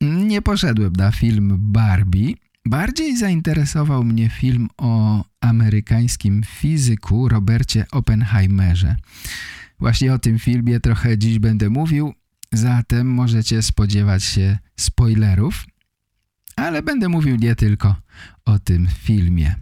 Nie 0.00 0.42
poszedłem 0.42 0.92
na 0.92 1.12
film 1.12 1.56
Barbie. 1.58 2.34
Bardziej 2.64 3.16
zainteresował 3.16 4.04
mnie 4.04 4.30
film 4.30 4.68
o 4.76 5.24
amerykańskim 5.40 6.42
fizyku 6.46 7.28
Robercie 7.28 7.86
Oppenheimerze. 7.92 8.96
Właśnie 9.78 10.14
o 10.14 10.18
tym 10.18 10.38
filmie 10.38 10.80
trochę 10.80 11.18
dziś 11.18 11.38
będę 11.38 11.70
mówił, 11.70 12.14
zatem 12.52 13.06
możecie 13.10 13.62
spodziewać 13.62 14.24
się 14.24 14.58
spoilerów, 14.76 15.66
ale 16.56 16.82
będę 16.82 17.08
mówił 17.08 17.36
nie 17.36 17.54
tylko 17.54 17.96
o 18.44 18.58
tym 18.58 18.88
filmie. 19.02 19.54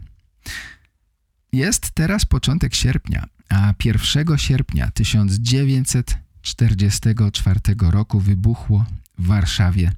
Jest 1.55 1.91
teraz 1.91 2.25
początek 2.25 2.75
sierpnia, 2.75 3.27
a 3.49 3.73
1 3.83 4.37
sierpnia 4.37 4.91
1944 4.91 7.59
roku 7.79 8.19
wybuchło 8.19 8.85
w 9.17 9.27
Warszawie 9.27 9.91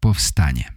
powstanie. 0.00 0.72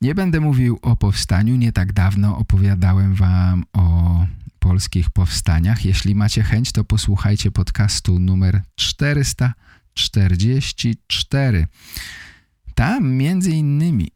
Nie 0.00 0.14
będę 0.14 0.40
mówił 0.40 0.78
o 0.82 0.96
powstaniu, 0.96 1.56
nie 1.56 1.72
tak 1.72 1.92
dawno 1.92 2.38
opowiadałem 2.38 3.14
wam 3.14 3.64
o 3.72 4.26
polskich 4.58 5.10
powstaniach. 5.10 5.84
Jeśli 5.84 6.14
macie 6.14 6.42
chęć, 6.42 6.72
to 6.72 6.84
posłuchajcie 6.84 7.50
podcastu 7.50 8.18
numer 8.18 8.62
444. 8.74 11.66
Tam 12.74 13.12
między 13.12 13.50
innymi 13.50 14.10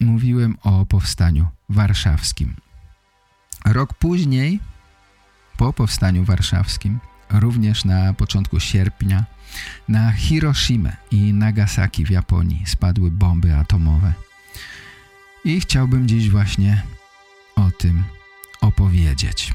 mówiłem 0.00 0.56
o 0.62 0.86
powstaniu 0.86 1.46
warszawskim. 1.68 2.54
Rok 3.64 3.94
później, 3.94 4.60
po 5.56 5.72
powstaniu 5.72 6.24
warszawskim, 6.24 6.98
również 7.30 7.84
na 7.84 8.14
początku 8.14 8.60
sierpnia, 8.60 9.24
na 9.88 10.12
Hiroshima 10.12 10.90
i 11.10 11.32
Nagasaki 11.32 12.04
w 12.04 12.10
Japonii 12.10 12.62
spadły 12.66 13.10
bomby 13.10 13.56
atomowe. 13.56 14.12
I 15.44 15.60
chciałbym 15.60 16.08
dziś 16.08 16.30
właśnie 16.30 16.82
o 17.56 17.70
tym 17.70 18.04
opowiedzieć. 18.60 19.52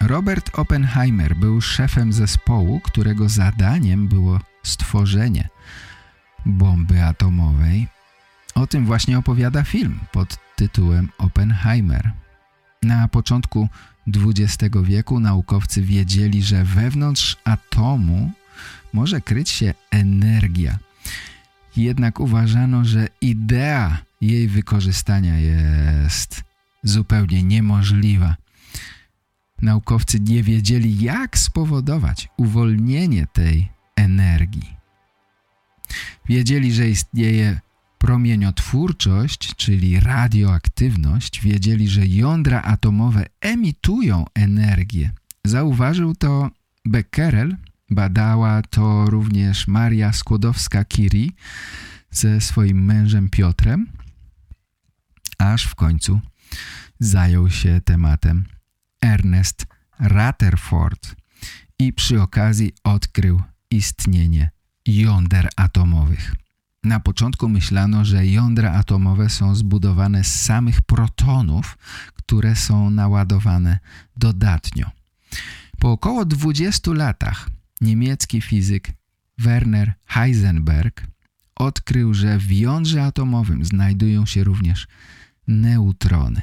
Robert 0.00 0.58
Oppenheimer 0.58 1.36
był 1.36 1.60
szefem 1.60 2.12
zespołu, 2.12 2.80
którego 2.80 3.28
zadaniem 3.28 4.08
było 4.08 4.40
stworzenie 4.62 5.48
bomby 6.46 7.04
atomowej. 7.04 7.88
O 8.54 8.66
tym 8.66 8.86
właśnie 8.86 9.18
opowiada 9.18 9.62
film 9.62 9.98
pod 10.12 10.38
tytułem 10.56 11.08
Oppenheimer. 11.18 12.12
Na 12.86 13.08
początku 13.08 13.68
XX 14.06 14.74
wieku 14.82 15.20
naukowcy 15.20 15.82
wiedzieli, 15.82 16.42
że 16.42 16.64
wewnątrz 16.64 17.36
atomu 17.44 18.32
może 18.92 19.20
kryć 19.20 19.50
się 19.50 19.74
energia. 19.90 20.78
Jednak 21.76 22.20
uważano, 22.20 22.84
że 22.84 23.08
idea 23.20 23.98
jej 24.20 24.48
wykorzystania 24.48 25.38
jest 25.38 26.44
zupełnie 26.82 27.42
niemożliwa. 27.42 28.36
Naukowcy 29.62 30.20
nie 30.20 30.42
wiedzieli, 30.42 31.00
jak 31.00 31.38
spowodować 31.38 32.28
uwolnienie 32.36 33.26
tej 33.32 33.68
energii. 33.96 34.76
Wiedzieli, 36.28 36.72
że 36.72 36.88
istnieje 36.88 37.60
promieniotwórczość, 37.98 39.56
czyli 39.56 40.00
radioaktywność, 40.00 41.40
wiedzieli, 41.40 41.88
że 41.88 42.06
jądra 42.06 42.62
atomowe 42.62 43.26
emitują 43.40 44.24
energię. 44.34 45.10
Zauważył 45.44 46.14
to 46.14 46.50
Becquerel, 46.84 47.56
badała 47.90 48.62
to 48.62 49.10
również 49.10 49.68
Maria 49.68 50.10
Skłodowska-Curie 50.10 51.30
ze 52.10 52.40
swoim 52.40 52.84
mężem 52.84 53.30
Piotrem, 53.30 53.86
aż 55.38 55.64
w 55.66 55.74
końcu 55.74 56.20
zajął 57.00 57.50
się 57.50 57.80
tematem 57.84 58.44
Ernest 59.02 59.66
Rutherford 60.00 61.14
i 61.78 61.92
przy 61.92 62.22
okazji 62.22 62.72
odkrył 62.84 63.42
istnienie 63.70 64.50
jąder 64.86 65.48
atomowych. 65.56 66.34
Na 66.86 67.00
początku 67.00 67.48
myślano, 67.48 68.04
że 68.04 68.26
jądra 68.26 68.72
atomowe 68.72 69.30
są 69.30 69.54
zbudowane 69.54 70.24
z 70.24 70.42
samych 70.42 70.82
protonów, 70.82 71.78
które 72.14 72.56
są 72.56 72.90
naładowane 72.90 73.78
dodatnio. 74.16 74.90
Po 75.78 75.92
około 75.92 76.24
20 76.24 76.92
latach 76.92 77.50
niemiecki 77.80 78.40
fizyk 78.40 78.92
Werner 79.38 79.92
Heisenberg 80.04 81.06
odkrył, 81.54 82.14
że 82.14 82.38
w 82.38 82.52
jądrze 82.52 83.04
atomowym 83.04 83.64
znajdują 83.64 84.26
się 84.26 84.44
również 84.44 84.86
neutrony. 85.48 86.42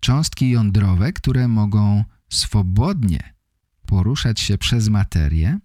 Cząstki 0.00 0.50
jądrowe, 0.50 1.12
które 1.12 1.48
mogą 1.48 2.04
swobodnie 2.28 3.34
poruszać 3.86 4.40
się 4.40 4.58
przez 4.58 4.88
materię, 4.88 5.58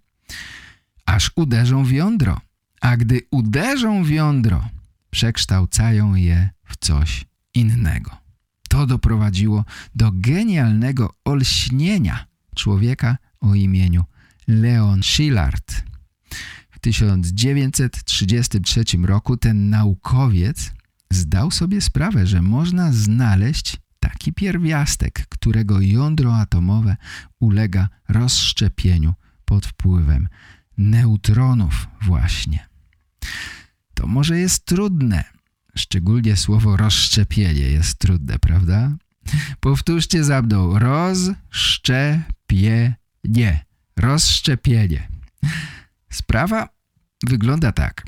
aż 1.06 1.30
uderzą 1.36 1.84
w 1.84 1.90
jądro. 1.90 2.40
A 2.82 2.96
gdy 2.96 3.20
uderzą 3.30 4.04
w 4.04 4.10
jądro, 4.10 4.68
przekształcają 5.10 6.14
je 6.14 6.50
w 6.64 6.76
coś 6.76 7.24
innego. 7.54 8.10
To 8.68 8.86
doprowadziło 8.86 9.64
do 9.94 10.10
genialnego 10.14 11.14
olśnienia 11.24 12.26
człowieka 12.56 13.16
o 13.40 13.54
imieniu 13.54 14.04
Leon 14.48 15.02
Szilard. 15.02 15.82
W 16.70 16.78
1933 16.78 18.84
roku 19.04 19.36
ten 19.36 19.70
naukowiec 19.70 20.72
zdał 21.10 21.50
sobie 21.50 21.80
sprawę, 21.80 22.26
że 22.26 22.42
można 22.42 22.92
znaleźć 22.92 23.76
taki 24.00 24.32
pierwiastek, 24.32 25.26
którego 25.28 25.80
jądro 25.80 26.36
atomowe 26.36 26.96
ulega 27.40 27.88
rozszczepieniu 28.08 29.14
pod 29.44 29.66
wpływem 29.66 30.28
neutronów 30.78 31.88
właśnie. 32.00 32.71
To 33.94 34.06
może 34.06 34.38
jest 34.38 34.64
trudne, 34.64 35.24
szczególnie 35.76 36.36
słowo 36.36 36.76
rozszczepienie 36.76 37.68
jest 37.68 37.98
trudne, 37.98 38.38
prawda? 38.38 38.92
Powtórzcie 39.60 40.24
za 40.24 40.42
mną. 40.42 40.78
Rozszczepienie. 40.78 43.64
Rozszczepienie. 43.96 45.08
Sprawa 46.10 46.68
wygląda 47.26 47.72
tak. 47.72 48.04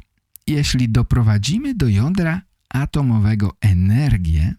Jeśli 0.46 0.88
doprowadzimy 0.88 1.74
do 1.74 1.88
jądra 1.88 2.40
atomowego 2.68 3.56
energię, 3.60 4.54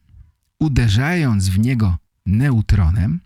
uderzając 0.59 1.49
w 1.49 1.59
niego 1.59 1.97
neutronem, 2.25 3.19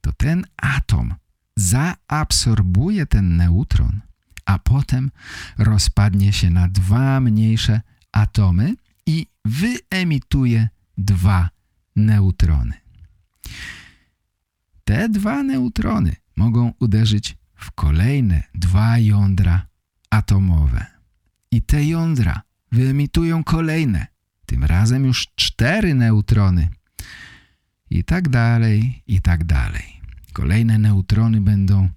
to 0.00 0.12
ten 0.12 0.44
atom 0.56 1.14
zaabsorbuje 1.56 3.06
ten 3.06 3.36
neutron, 3.36 4.00
a 4.46 4.58
potem 4.58 5.10
rozpadnie 5.58 6.32
się 6.32 6.50
na 6.50 6.68
dwa 6.68 7.20
mniejsze 7.20 7.80
atomy 8.12 8.74
i 9.06 9.26
wyemituje 9.44 10.68
dwa 10.98 11.50
neutrony. 11.96 12.72
Te 14.84 15.08
dwa 15.08 15.42
neutrony 15.42 16.16
mogą 16.36 16.72
uderzyć 16.80 17.36
w 17.54 17.70
kolejne 17.70 18.42
dwa 18.54 18.98
jądra 18.98 19.66
atomowe. 20.10 20.86
I 21.50 21.62
te 21.62 21.84
jądra 21.84 22.42
wyemitują 22.72 23.44
kolejne, 23.44 24.06
tym 24.46 24.64
razem 24.64 25.04
już 25.04 25.26
cztery 25.34 25.94
neutrony. 25.94 26.68
I 27.90 28.04
tak 28.04 28.28
dalej, 28.28 29.02
i 29.06 29.20
tak 29.20 29.44
dalej. 29.44 30.00
Kolejne 30.32 30.78
neutrony 30.78 31.40
będą 31.40 31.88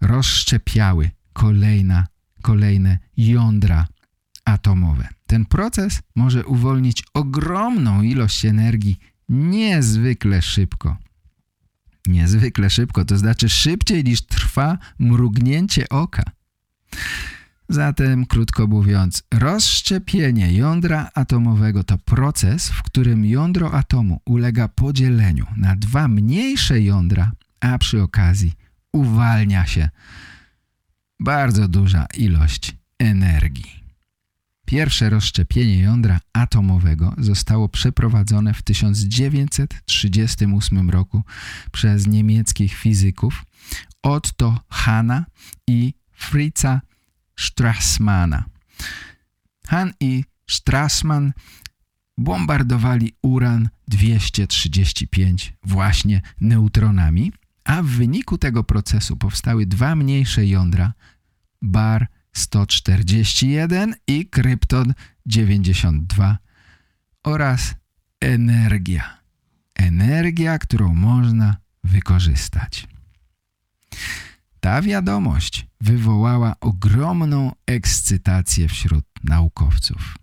rozszczepiały 0.00 1.10
kolejna, 1.34 2.06
kolejne 2.42 2.98
jądra 3.16 3.86
atomowe. 4.44 5.08
Ten 5.26 5.44
proces 5.44 6.02
może 6.16 6.46
uwolnić 6.46 7.04
ogromną 7.14 8.02
ilość 8.02 8.44
energii 8.44 8.98
niezwykle 9.28 10.42
szybko. 10.42 10.96
Niezwykle 12.06 12.70
szybko, 12.70 13.04
to 13.04 13.18
znaczy 13.18 13.48
szybciej 13.48 14.04
niż 14.04 14.22
trwa 14.22 14.78
mrugnięcie 14.98 15.88
oka. 15.88 16.22
Zatem, 17.68 18.26
krótko 18.26 18.66
mówiąc, 18.66 19.22
rozszczepienie 19.34 20.52
jądra 20.52 21.10
atomowego 21.14 21.84
to 21.84 21.98
proces, 21.98 22.68
w 22.68 22.82
którym 22.82 23.24
jądro 23.24 23.72
atomu 23.72 24.20
ulega 24.24 24.68
podzieleniu 24.68 25.46
na 25.56 25.76
dwa 25.76 26.08
mniejsze 26.08 26.80
jądra, 26.80 27.32
a 27.60 27.78
przy 27.78 28.02
okazji 28.02 28.52
uwalnia 28.92 29.66
się 29.66 29.88
bardzo 31.20 31.68
duża 31.68 32.06
ilość 32.14 32.74
energii. 32.98 33.84
Pierwsze 34.64 35.10
rozszczepienie 35.10 35.78
jądra 35.78 36.20
atomowego 36.32 37.14
zostało 37.18 37.68
przeprowadzone 37.68 38.54
w 38.54 38.62
1938 38.62 40.90
roku 40.90 41.22
przez 41.72 42.06
niemieckich 42.06 42.74
fizyków 42.74 43.44
Otto 44.02 44.60
Hanna 44.68 45.24
i 45.66 45.94
Fritza 46.12 46.80
Strassmana. 47.36 48.44
Han 49.66 49.92
i 50.00 50.24
Strassman 50.50 51.32
bombardowali 52.18 53.12
uran-235 53.22 55.52
właśnie 55.62 56.22
neutronami, 56.40 57.32
a 57.64 57.82
w 57.82 57.86
wyniku 57.86 58.38
tego 58.38 58.64
procesu 58.64 59.16
powstały 59.16 59.66
dwa 59.66 59.96
mniejsze 59.96 60.46
jądra 60.46 60.92
bar 61.62 62.06
141 62.32 63.94
i 64.06 64.26
krypton 64.26 64.94
92 65.26 66.38
oraz 67.24 67.74
energia. 68.20 69.18
Energia, 69.74 70.58
którą 70.58 70.94
można 70.94 71.56
wykorzystać. 71.84 72.86
Ta 74.60 74.82
wiadomość 74.82 75.66
wywołała 75.80 76.54
ogromną 76.60 77.52
ekscytację 77.66 78.68
wśród 78.68 79.04
naukowców. 79.24 80.16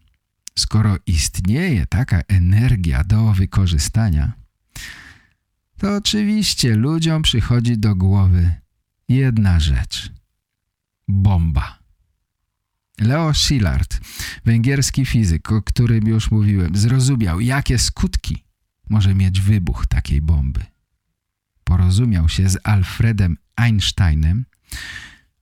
Skoro 0.60 0.98
istnieje 1.06 1.86
taka 1.86 2.22
energia 2.28 3.04
do 3.04 3.34
wykorzystania, 3.34 4.32
to 5.82 5.96
oczywiście 5.96 6.76
ludziom 6.76 7.22
przychodzi 7.22 7.78
do 7.78 7.96
głowy 7.96 8.56
jedna 9.10 9.60
rzecz. 9.60 10.12
Bomba. 11.08 11.80
Leo 13.00 13.34
Szilard, 13.34 14.00
węgierski 14.46 15.06
fizyk, 15.06 15.52
o 15.52 15.62
którym 15.62 16.08
już 16.08 16.32
mówiłem, 16.32 16.76
zrozumiał, 16.76 17.40
jakie 17.40 17.80
skutki 17.80 18.44
może 18.90 19.16
mieć 19.16 19.42
wybuch 19.42 19.88
takiej 19.88 20.22
bomby. 20.22 20.62
Porozumiał 21.64 22.30
się 22.30 22.50
z 22.50 22.58
Alfredem 22.64 23.38
Einsteinem. 23.56 24.46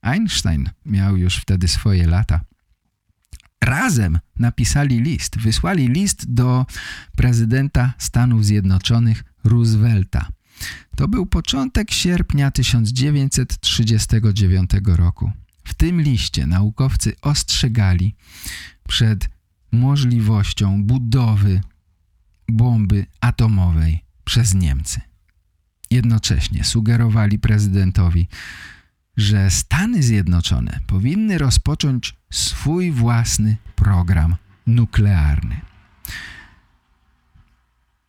Einstein 0.02 0.70
miał 0.86 1.18
już 1.18 1.38
wtedy 1.38 1.68
swoje 1.68 2.08
lata. 2.08 2.42
Razem 3.64 4.20
napisali 4.40 5.02
list, 5.02 5.38
wysłali 5.38 5.88
list 5.88 6.34
do 6.34 6.66
prezydenta 7.16 7.94
Stanów 7.98 8.46
Zjednoczonych 8.46 9.24
Roosevelta. 9.44 10.28
To 10.96 11.08
był 11.08 11.26
początek 11.26 11.92
sierpnia 11.92 12.52
1939 12.52 14.72
roku. 14.86 15.32
W 15.64 15.74
tym 15.74 16.02
liście 16.02 16.48
naukowcy 16.48 17.16
ostrzegali 17.22 18.16
przed 18.88 19.30
możliwością 19.72 20.84
budowy 20.84 21.62
bomby 22.48 23.06
atomowej 23.22 24.04
przez 24.24 24.54
Niemcy. 24.54 25.02
Jednocześnie 25.92 26.64
sugerowali 26.64 27.40
prezydentowi, 27.40 28.28
że 29.18 29.50
Stany 29.50 30.04
Zjednoczone 30.04 30.80
powinny 30.88 31.38
rozpocząć 31.38 32.16
swój 32.32 32.92
własny 32.92 33.58
program 33.76 34.36
nuklearny. 34.68 35.62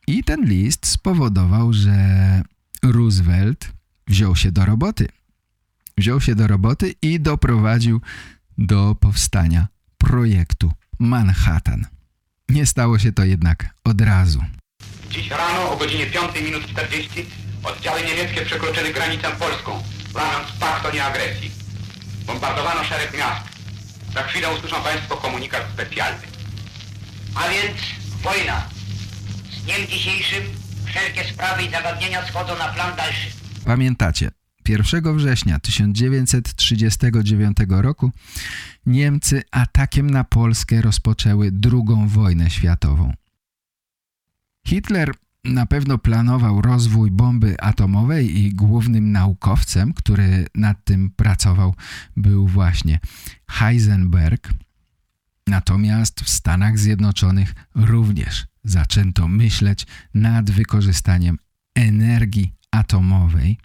I 0.07 0.25
ten 0.25 0.45
list 0.45 0.87
spowodował, 0.87 1.73
że 1.73 1.97
Roosevelt 2.83 3.73
wziął 4.07 4.37
się 4.37 4.53
do 4.53 4.65
roboty. 4.65 5.09
Wziął 5.99 6.21
się 6.21 6.35
do 6.35 6.47
roboty 6.47 6.95
i 7.03 7.21
doprowadził 7.21 8.01
do 8.59 8.95
powstania 8.95 9.69
projektu 9.99 10.73
Manhattan. 10.99 11.87
Nie 12.49 12.67
stało 12.67 12.99
się 12.99 13.13
to 13.13 13.25
jednak 13.25 13.75
od 13.85 14.01
razu. 14.01 14.45
Dziś 15.11 15.31
rano 15.31 15.73
o 15.73 15.77
godzinie 15.77 16.07
5 16.07 16.43
minut 16.45 16.67
40 16.67 17.27
oddziały 17.63 18.01
niemieckie 18.03 18.45
przekroczyły 18.45 18.93
granicę 18.93 19.29
polską, 19.39 19.83
planując 20.13 20.53
pakt 20.61 20.87
o 20.87 20.91
nieagresji. 20.91 21.51
Bombardowano 22.27 22.85
szereg 22.85 23.19
miast. 23.19 23.43
Za 24.15 24.23
chwilę 24.23 24.55
usłyszą 24.55 24.83
Państwo 24.83 25.17
komunikat 25.17 25.63
specjalny. 25.73 26.27
A 27.35 27.49
więc 27.49 27.79
wojna. 28.23 28.69
Z 29.51 29.63
dniem 29.65 29.87
dzisiejszym 29.87 30.43
wszelkie 30.85 31.25
sprawy 31.25 31.63
i 31.63 31.71
zagadnienia 31.71 32.27
schodzą 32.27 32.59
na 32.59 32.69
plan 32.69 32.97
dalszy. 32.97 33.31
Pamiętacie, 33.65 34.31
1 34.69 35.17
września 35.17 35.59
1939 35.59 37.57
roku 37.69 38.11
Niemcy 38.87 39.43
atakiem 39.51 40.11
na 40.11 40.25
Polskę 40.25 40.83
rozpoczęły 40.83 41.51
II 41.73 42.07
wojnę 42.07 42.51
światową. 42.51 43.13
Hitler 44.67 45.15
na 45.45 45.67
pewno 45.67 45.99
planował 45.99 46.63
rozwój 46.63 47.11
bomby 47.11 47.61
atomowej 47.61 48.39
i 48.39 48.55
głównym 48.55 49.13
naukowcem, 49.13 49.93
który 49.93 50.47
nad 50.55 50.85
tym 50.85 51.11
pracował, 51.11 51.75
był 52.17 52.47
właśnie 52.47 53.01
Heisenberg. 53.49 54.55
Natomiast 55.47 56.21
w 56.21 56.29
Stanach 56.29 56.79
Zjednoczonych 56.79 57.55
również 57.75 58.47
zaczęto 58.65 59.29
myśleć 59.29 59.87
nad 60.15 60.51
wykorzystaniem 60.51 61.39
energii 61.75 62.55
atomowej, 62.71 63.59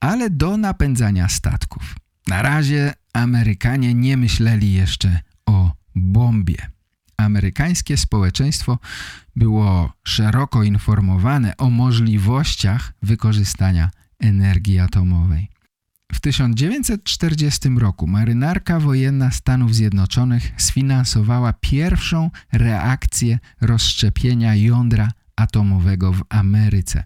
ale 0.00 0.30
do 0.30 0.56
napędzania 0.56 1.28
statków. 1.28 1.94
Na 2.26 2.42
razie 2.42 2.92
Amerykanie 3.12 3.94
nie 3.94 4.16
myśleli 4.16 4.72
jeszcze 4.72 5.20
o 5.46 5.72
bombie. 5.94 6.56
Amerykańskie 7.20 7.96
społeczeństwo 7.96 8.78
było 9.36 9.92
szeroko 10.04 10.62
informowane 10.62 11.56
o 11.56 11.70
możliwościach 11.70 12.92
wykorzystania 13.02 13.90
energii 14.18 14.78
atomowej. 14.78 15.48
W 16.12 16.20
1940 16.20 17.68
roku 17.78 18.06
marynarka 18.06 18.80
wojenna 18.80 19.30
Stanów 19.30 19.74
Zjednoczonych 19.74 20.52
sfinansowała 20.56 21.52
pierwszą 21.52 22.30
reakcję 22.52 23.38
rozszczepienia 23.60 24.54
jądra 24.54 25.12
atomowego 25.36 26.12
w 26.12 26.22
Ameryce. 26.28 27.04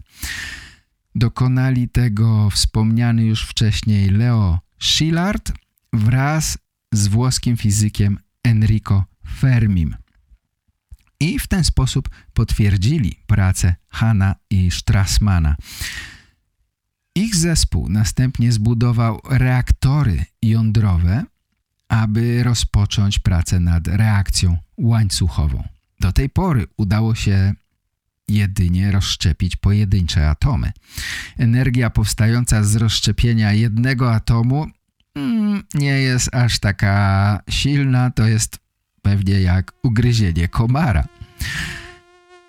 Dokonali 1.15 1.89
tego 1.89 2.49
wspomniany 2.49 3.25
już 3.25 3.43
wcześniej 3.43 4.09
Leo 4.09 4.59
Szilard 4.79 5.51
wraz 5.93 6.57
z 6.91 7.07
włoskim 7.07 7.57
fizykiem 7.57 8.19
Enrico 8.43 9.03
Fermim. 9.39 9.95
I 11.25 11.39
w 11.39 11.47
ten 11.47 11.63
sposób 11.63 12.09
potwierdzili 12.33 13.19
pracę 13.27 13.75
Hanna 13.89 14.35
i 14.49 14.71
Strassmana. 14.71 15.55
Ich 17.15 17.35
zespół 17.35 17.89
następnie 17.89 18.51
zbudował 18.51 19.21
reaktory 19.29 20.25
jądrowe, 20.41 21.23
aby 21.87 22.43
rozpocząć 22.43 23.19
pracę 23.19 23.59
nad 23.59 23.87
reakcją 23.87 24.57
łańcuchową. 24.77 25.63
Do 25.99 26.11
tej 26.11 26.29
pory 26.29 26.67
udało 26.77 27.15
się 27.15 27.53
jedynie 28.27 28.91
rozszczepić 28.91 29.55
pojedyncze 29.55 30.29
atomy. 30.29 30.71
Energia 31.37 31.89
powstająca 31.89 32.63
z 32.63 32.75
rozszczepienia 32.75 33.53
jednego 33.53 34.13
atomu 34.13 34.67
mm, 35.15 35.63
nie 35.73 35.99
jest 35.99 36.35
aż 36.35 36.59
taka 36.59 37.39
silna, 37.49 38.11
to 38.11 38.27
jest 38.27 38.64
pewnie 39.05 39.41
jak 39.41 39.71
ugryzienie 39.83 40.47
komara. 40.47 41.05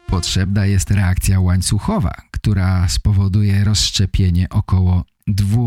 Potrzebna 0.06 0.66
jest 0.66 0.90
reakcja 0.90 1.40
łańcuchowa, 1.40 2.14
która 2.30 2.88
spowoduje 2.88 3.64
rozszczepienie 3.64 4.48
około 4.48 5.04
2 5.26 5.58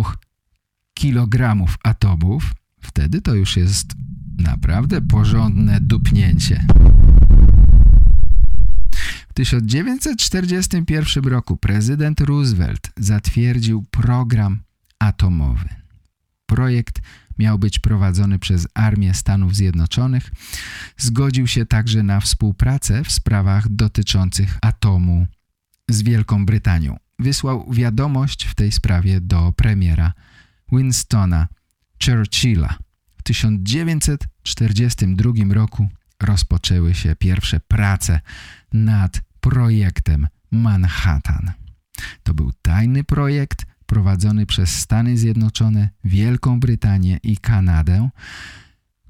kg 0.94 1.66
atomów. 1.84 2.54
Wtedy 2.82 3.22
to 3.22 3.34
już 3.34 3.58
jest 3.58 3.94
naprawdę 4.38 5.02
porządne 5.02 5.82
dupnięcie. 5.82 6.66
W 9.30 9.34
1941 9.34 11.24
roku 11.24 11.58
prezydent 11.58 12.22
Roosevelt 12.22 12.92
zatwierdził 12.98 13.84
program 13.92 14.60
atomowy. 15.00 15.70
Projekt 16.46 17.02
miał 17.40 17.60
być 17.60 17.80
prowadzony 17.80 18.40
przez 18.40 18.68
Armię 18.74 19.14
Stanów 19.14 19.56
Zjednoczonych. 19.56 20.32
Zgodził 20.98 21.48
się 21.48 21.66
także 21.66 22.04
na 22.04 22.20
współpracę 22.20 23.04
w 23.04 23.12
sprawach 23.12 23.70
dotyczących 23.70 24.58
atomu 24.62 25.28
z 25.90 26.02
Wielką 26.02 26.46
Brytanią. 26.46 26.98
Wysłał 27.20 27.72
wiadomość 27.72 28.46
w 28.46 28.56
tej 28.56 28.72
sprawie 28.72 29.22
do 29.22 29.54
premiera 29.56 30.14
Winstona 30.72 31.48
Churchilla. 32.06 32.78
W 33.18 33.24
1942 33.24 35.54
roku 35.54 35.90
rozpoczęły 36.20 36.94
się 36.94 37.16
pierwsze 37.16 37.60
prace 37.60 38.20
nad 38.74 39.22
projektem 39.40 40.28
Manhattan. 40.52 41.52
To 42.24 42.34
był 42.34 42.52
tajny 42.62 43.04
projekt 43.04 43.69
prowadzony 43.90 44.46
przez 44.46 44.76
Stany 44.76 45.18
Zjednoczone, 45.18 45.90
Wielką 46.04 46.60
Brytanię 46.60 47.20
i 47.24 47.38
Kanadę, 47.38 48.10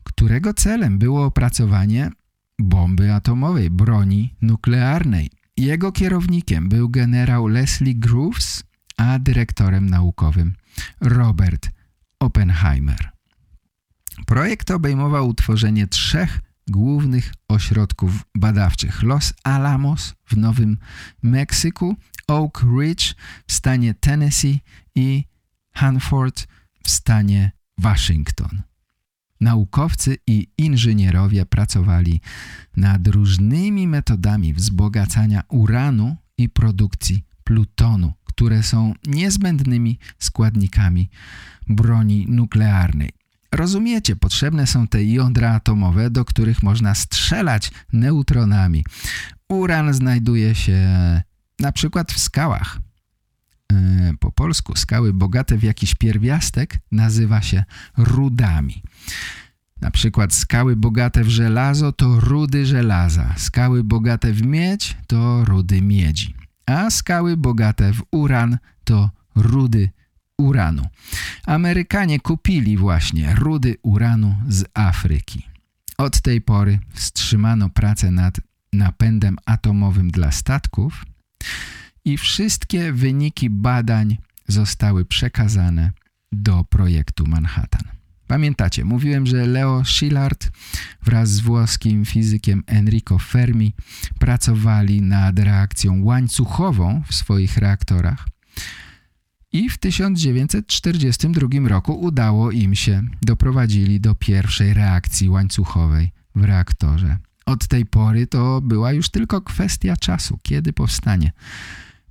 którego 0.03 0.53
celem 0.53 0.99
było 0.99 1.25
opracowanie 1.25 2.11
bomby 2.59 3.13
atomowej, 3.13 3.69
broni 3.69 4.35
nuklearnej. 4.41 5.29
Jego 5.57 5.91
kierownikiem 5.91 6.69
był 6.69 6.89
generał 6.89 7.47
Leslie 7.47 7.95
Groves, 7.95 8.63
a 8.97 9.19
dyrektorem 9.19 9.89
naukowym 9.89 10.53
Robert 11.01 11.69
Oppenheimer. 12.19 13.09
Projekt 14.25 14.71
obejmował 14.71 15.27
utworzenie 15.27 15.87
trzech 15.87 16.39
głównych 16.69 17.33
ośrodków 17.47 18.23
badawczych 18.35 19.03
Los 19.03 19.33
Alamos 19.43 20.13
w 20.25 20.37
Nowym 20.37 20.77
Meksyku, 21.23 21.95
Oak 22.29 22.65
Ridge 22.79 23.15
w 23.47 23.53
stanie 23.53 23.93
Tennessee 23.93 24.59
i 24.95 25.23
Hanford 25.73 26.47
w 26.83 26.89
stanie 26.89 27.51
Waszyngton. 27.77 28.61
Naukowcy 29.41 30.17
i 30.27 30.47
inżynierowie 30.57 31.45
pracowali 31.45 32.21
nad 32.77 33.07
różnymi 33.07 33.87
metodami 33.87 34.53
wzbogacania 34.53 35.43
uranu 35.47 36.15
i 36.37 36.49
produkcji 36.49 37.25
plutonu, 37.43 38.13
które 38.23 38.63
są 38.63 38.93
niezbędnymi 39.07 39.99
składnikami 40.19 41.09
broni 41.67 42.25
nuklearnej. 42.29 43.11
Rozumiecie, 43.51 44.15
potrzebne 44.15 44.67
są 44.67 44.87
te 44.87 45.03
jądra 45.03 45.53
atomowe, 45.53 46.09
do 46.09 46.25
których 46.25 46.63
można 46.63 46.95
strzelać 46.95 47.71
neutronami. 47.93 48.85
Uran 49.49 49.93
znajduje 49.93 50.55
się 50.55 50.87
na 51.59 51.71
przykład 51.71 52.11
w 52.11 52.19
skałach. 52.19 52.79
E, 53.73 54.13
po 54.19 54.31
polsku 54.31 54.75
skały 54.75 55.13
bogate 55.13 55.57
w 55.57 55.63
jakiś 55.63 55.95
pierwiastek 55.95 56.79
nazywa 56.91 57.41
się 57.41 57.63
rudami. 57.97 58.83
Na 59.81 59.91
przykład 59.91 60.33
skały 60.33 60.75
bogate 60.75 61.23
w 61.23 61.29
żelazo 61.29 61.91
to 61.91 62.19
rudy 62.19 62.65
żelaza, 62.65 63.33
skały 63.37 63.83
bogate 63.83 64.33
w 64.33 64.41
miedź 64.41 64.97
to 65.07 65.45
rudy 65.45 65.81
miedzi, 65.81 66.35
a 66.65 66.89
skały 66.89 67.37
bogate 67.37 67.93
w 67.93 68.03
uran 68.11 68.57
to 68.83 69.09
rudy 69.35 69.89
uranu. 70.37 70.83
Amerykanie 71.45 72.19
kupili 72.19 72.77
właśnie 72.77 73.35
rudy 73.35 73.75
uranu 73.81 74.35
z 74.47 74.65
Afryki. 74.73 75.47
Od 75.97 76.21
tej 76.21 76.41
pory 76.41 76.79
wstrzymano 76.93 77.69
pracę 77.69 78.11
nad 78.11 78.41
napędem 78.73 79.37
atomowym 79.45 80.11
dla 80.11 80.31
statków 80.31 81.05
i 82.05 82.17
wszystkie 82.17 82.93
wyniki 82.93 83.49
badań 83.49 84.17
zostały 84.47 85.05
przekazane 85.05 85.91
do 86.31 86.63
projektu 86.63 87.27
Manhattan. 87.27 87.99
Pamiętacie, 88.27 88.85
mówiłem, 88.85 89.25
że 89.25 89.47
Leo 89.47 89.83
Szilard 89.83 90.51
wraz 91.03 91.29
z 91.29 91.39
włoskim 91.39 92.05
fizykiem 92.05 92.63
Enrico 92.67 93.19
Fermi 93.19 93.73
pracowali 94.19 95.01
nad 95.01 95.39
reakcją 95.39 96.03
łańcuchową 96.03 97.03
w 97.07 97.15
swoich 97.15 97.57
reaktorach 97.57 98.27
i 99.51 99.69
w 99.69 99.77
1942 99.77 101.69
roku 101.69 102.01
udało 102.01 102.51
im 102.51 102.75
się, 102.75 103.03
doprowadzili 103.21 103.99
do 103.99 104.15
pierwszej 104.15 104.73
reakcji 104.73 105.29
łańcuchowej 105.29 106.11
w 106.35 106.43
reaktorze. 106.43 107.17
Od 107.49 107.67
tej 107.67 107.85
pory 107.85 108.27
to 108.27 108.61
była 108.61 108.91
już 108.91 109.09
tylko 109.09 109.41
kwestia 109.41 109.97
czasu, 109.97 110.39
kiedy 110.43 110.73
powstanie 110.73 111.31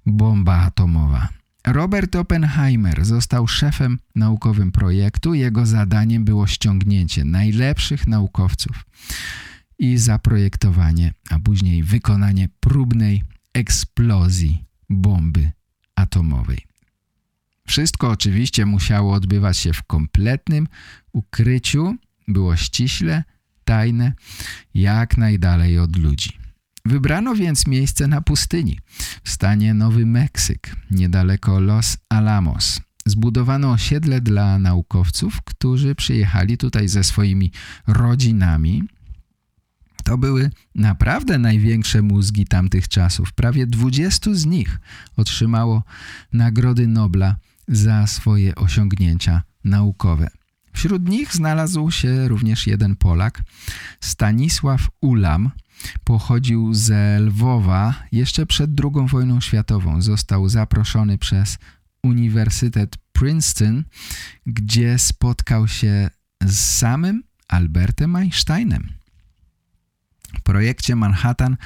bomba 0.06 0.56
atomowa. 0.56 1.28
Robert 1.66 2.16
Oppenheimer 2.16 3.04
został 3.04 3.48
szefem 3.48 3.98
naukowym 4.14 4.72
projektu. 4.72 5.34
Jego 5.34 5.66
zadaniem 5.66 6.24
było 6.24 6.46
ściągnięcie 6.46 7.24
najlepszych 7.24 8.06
naukowców 8.06 8.86
i 9.78 9.98
zaprojektowanie, 9.98 11.12
a 11.30 11.38
później 11.38 11.82
wykonanie 11.82 12.48
próbnej 12.60 13.22
eksplozji 13.54 14.64
bomby 14.90 15.50
atomowej. 15.94 16.66
Wszystko 17.66 18.10
oczywiście 18.10 18.66
musiało 18.66 19.14
odbywać 19.14 19.58
się 19.58 19.72
w 19.72 19.82
kompletnym 19.82 20.68
ukryciu, 21.12 21.96
było 22.28 22.56
ściśle, 22.56 23.24
tajne, 23.68 24.12
jak 24.74 25.16
najdalej 25.16 25.78
od 25.78 25.96
ludzi. 25.96 26.30
Wybrano 26.84 27.34
więc 27.34 27.66
miejsce 27.66 28.06
na 28.06 28.20
pustyni 28.20 28.78
w 29.24 29.30
stanie 29.30 29.74
Nowy 29.74 30.06
Meksyk, 30.06 30.76
niedaleko 30.90 31.60
Los 31.60 31.96
Alamos. 32.08 32.80
Zbudowano 33.06 33.70
osiedle 33.72 34.20
dla 34.20 34.58
naukowców, 34.58 35.42
którzy 35.44 35.94
przyjechali 35.94 36.58
tutaj 36.58 36.88
ze 36.88 37.04
swoimi 37.04 37.52
rodzinami. 37.86 38.82
To 40.04 40.18
były 40.18 40.50
naprawdę 40.74 41.38
największe 41.38 42.02
mózgi 42.02 42.46
tamtych 42.46 42.88
czasów. 42.88 43.32
Prawie 43.32 43.66
20 43.66 44.34
z 44.34 44.46
nich 44.46 44.80
otrzymało 45.16 45.82
Nagrody 46.32 46.86
Nobla 46.86 47.36
za 47.68 48.06
swoje 48.06 48.54
osiągnięcia 48.54 49.42
naukowe. 49.64 50.37
Wśród 50.72 51.08
nich 51.08 51.34
znalazł 51.34 51.90
się 51.90 52.28
również 52.28 52.66
jeden 52.66 52.96
Polak, 52.96 53.42
Stanisław 54.00 54.88
Ulam. 55.00 55.50
Pochodził 56.04 56.74
ze 56.74 57.20
Lwowa 57.20 57.94
jeszcze 58.12 58.46
przed 58.46 58.70
II 58.80 59.08
wojną 59.08 59.40
światową. 59.40 60.02
Został 60.02 60.48
zaproszony 60.48 61.18
przez 61.18 61.58
Uniwersytet 62.02 62.96
Princeton, 63.12 63.84
gdzie 64.46 64.98
spotkał 64.98 65.68
się 65.68 66.10
z 66.44 66.58
samym 66.58 67.22
Albertem 67.48 68.16
Einsteinem. 68.16 68.88
W 70.38 70.42
projekcie 70.42 70.96
Manhattan 70.96 71.56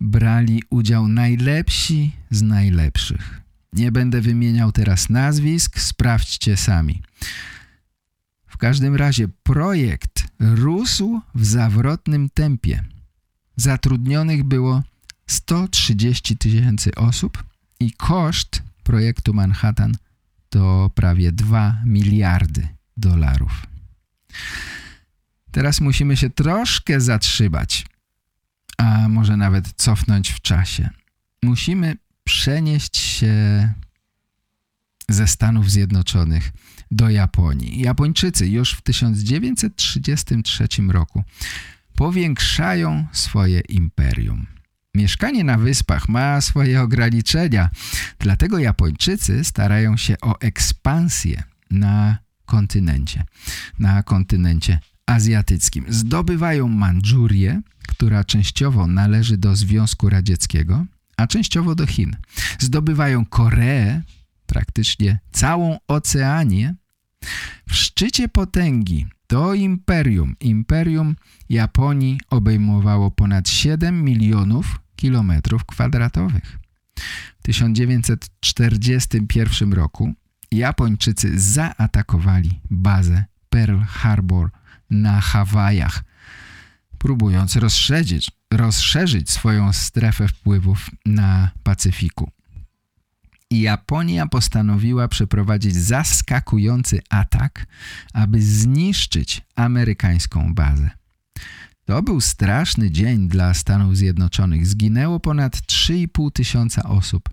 brali 0.00 0.62
udział 0.70 1.08
najlepsi 1.08 2.12
z 2.30 2.42
najlepszych. 2.42 3.40
Nie 3.72 3.92
będę 3.92 4.20
wymieniał 4.20 4.72
teraz 4.72 5.10
nazwisk, 5.10 5.80
sprawdźcie 5.80 6.56
sami. 6.56 7.02
W 8.48 8.56
każdym 8.56 8.96
razie 8.96 9.28
projekt 9.42 10.28
rósł 10.40 11.20
w 11.34 11.44
zawrotnym 11.44 12.30
tempie. 12.30 12.84
Zatrudnionych 13.56 14.44
było 14.44 14.82
130 15.26 16.36
tysięcy 16.36 16.94
osób 16.94 17.44
i 17.80 17.92
koszt 17.92 18.62
projektu 18.82 19.34
Manhattan 19.34 19.96
to 20.48 20.90
prawie 20.94 21.32
2 21.32 21.82
miliardy 21.84 22.68
dolarów. 22.96 23.66
Teraz 25.50 25.80
musimy 25.80 26.16
się 26.16 26.30
troszkę 26.30 27.00
zatrzymać, 27.00 27.86
a 28.78 29.08
może 29.08 29.36
nawet 29.36 29.72
cofnąć 29.72 30.30
w 30.30 30.40
czasie. 30.40 30.90
Musimy 31.42 31.96
przenieść 32.24 32.96
się 32.96 33.34
ze 35.08 35.26
Stanów 35.26 35.70
Zjednoczonych 35.70 36.52
do 36.90 37.10
Japonii. 37.10 37.80
Japończycy 37.80 38.48
już 38.48 38.72
w 38.72 38.82
1933 38.82 40.68
roku 40.88 41.24
powiększają 41.94 43.06
swoje 43.12 43.60
imperium. 43.60 44.46
Mieszkanie 44.94 45.44
na 45.44 45.58
wyspach 45.58 46.08
ma 46.08 46.40
swoje 46.40 46.82
ograniczenia, 46.82 47.70
dlatego 48.18 48.58
Japończycy 48.58 49.44
starają 49.44 49.96
się 49.96 50.16
o 50.22 50.40
ekspansję 50.40 51.42
na 51.70 52.18
kontynencie, 52.46 53.24
na 53.78 54.02
kontynencie 54.02 54.80
azjatyckim. 55.06 55.84
Zdobywają 55.88 56.68
Mandżurię, 56.68 57.60
która 57.88 58.24
częściowo 58.24 58.86
należy 58.86 59.36
do 59.38 59.56
Związku 59.56 60.08
Radzieckiego, 60.08 60.84
a 61.16 61.26
częściowo 61.26 61.74
do 61.74 61.86
Chin. 61.86 62.16
Zdobywają 62.58 63.26
Koreę, 63.26 64.02
praktycznie 64.48 65.18
całą 65.32 65.78
Oceanię. 65.88 66.74
W 67.68 67.74
szczycie 67.74 68.28
potęgi 68.28 69.06
to 69.26 69.54
imperium, 69.54 70.36
imperium 70.40 71.16
Japonii 71.48 72.20
obejmowało 72.30 73.10
ponad 73.10 73.48
7 73.48 74.04
milionów 74.04 74.80
kilometrów 74.96 75.64
kwadratowych. 75.64 76.58
W 77.38 77.42
1941 77.42 79.72
roku 79.72 80.12
Japończycy 80.50 81.40
zaatakowali 81.40 82.60
bazę 82.70 83.24
Pearl 83.50 83.78
Harbor 83.88 84.50
na 84.90 85.20
Hawajach, 85.20 86.04
próbując 86.98 87.56
rozszerzyć, 87.56 88.30
rozszerzyć 88.52 89.30
swoją 89.30 89.72
strefę 89.72 90.28
wpływów 90.28 90.90
na 91.06 91.50
Pacyfiku. 91.62 92.30
Japonia 93.50 94.26
postanowiła 94.26 95.08
przeprowadzić 95.08 95.76
zaskakujący 95.76 97.00
atak, 97.10 97.66
aby 98.12 98.42
zniszczyć 98.42 99.42
amerykańską 99.56 100.54
bazę. 100.54 100.90
To 101.84 102.02
był 102.02 102.20
straszny 102.20 102.90
dzień 102.90 103.28
dla 103.28 103.54
Stanów 103.54 103.96
Zjednoczonych. 103.96 104.66
Zginęło 104.66 105.20
ponad 105.20 105.56
3,5 105.56 106.32
tysiąca 106.32 106.82
osób. 106.82 107.30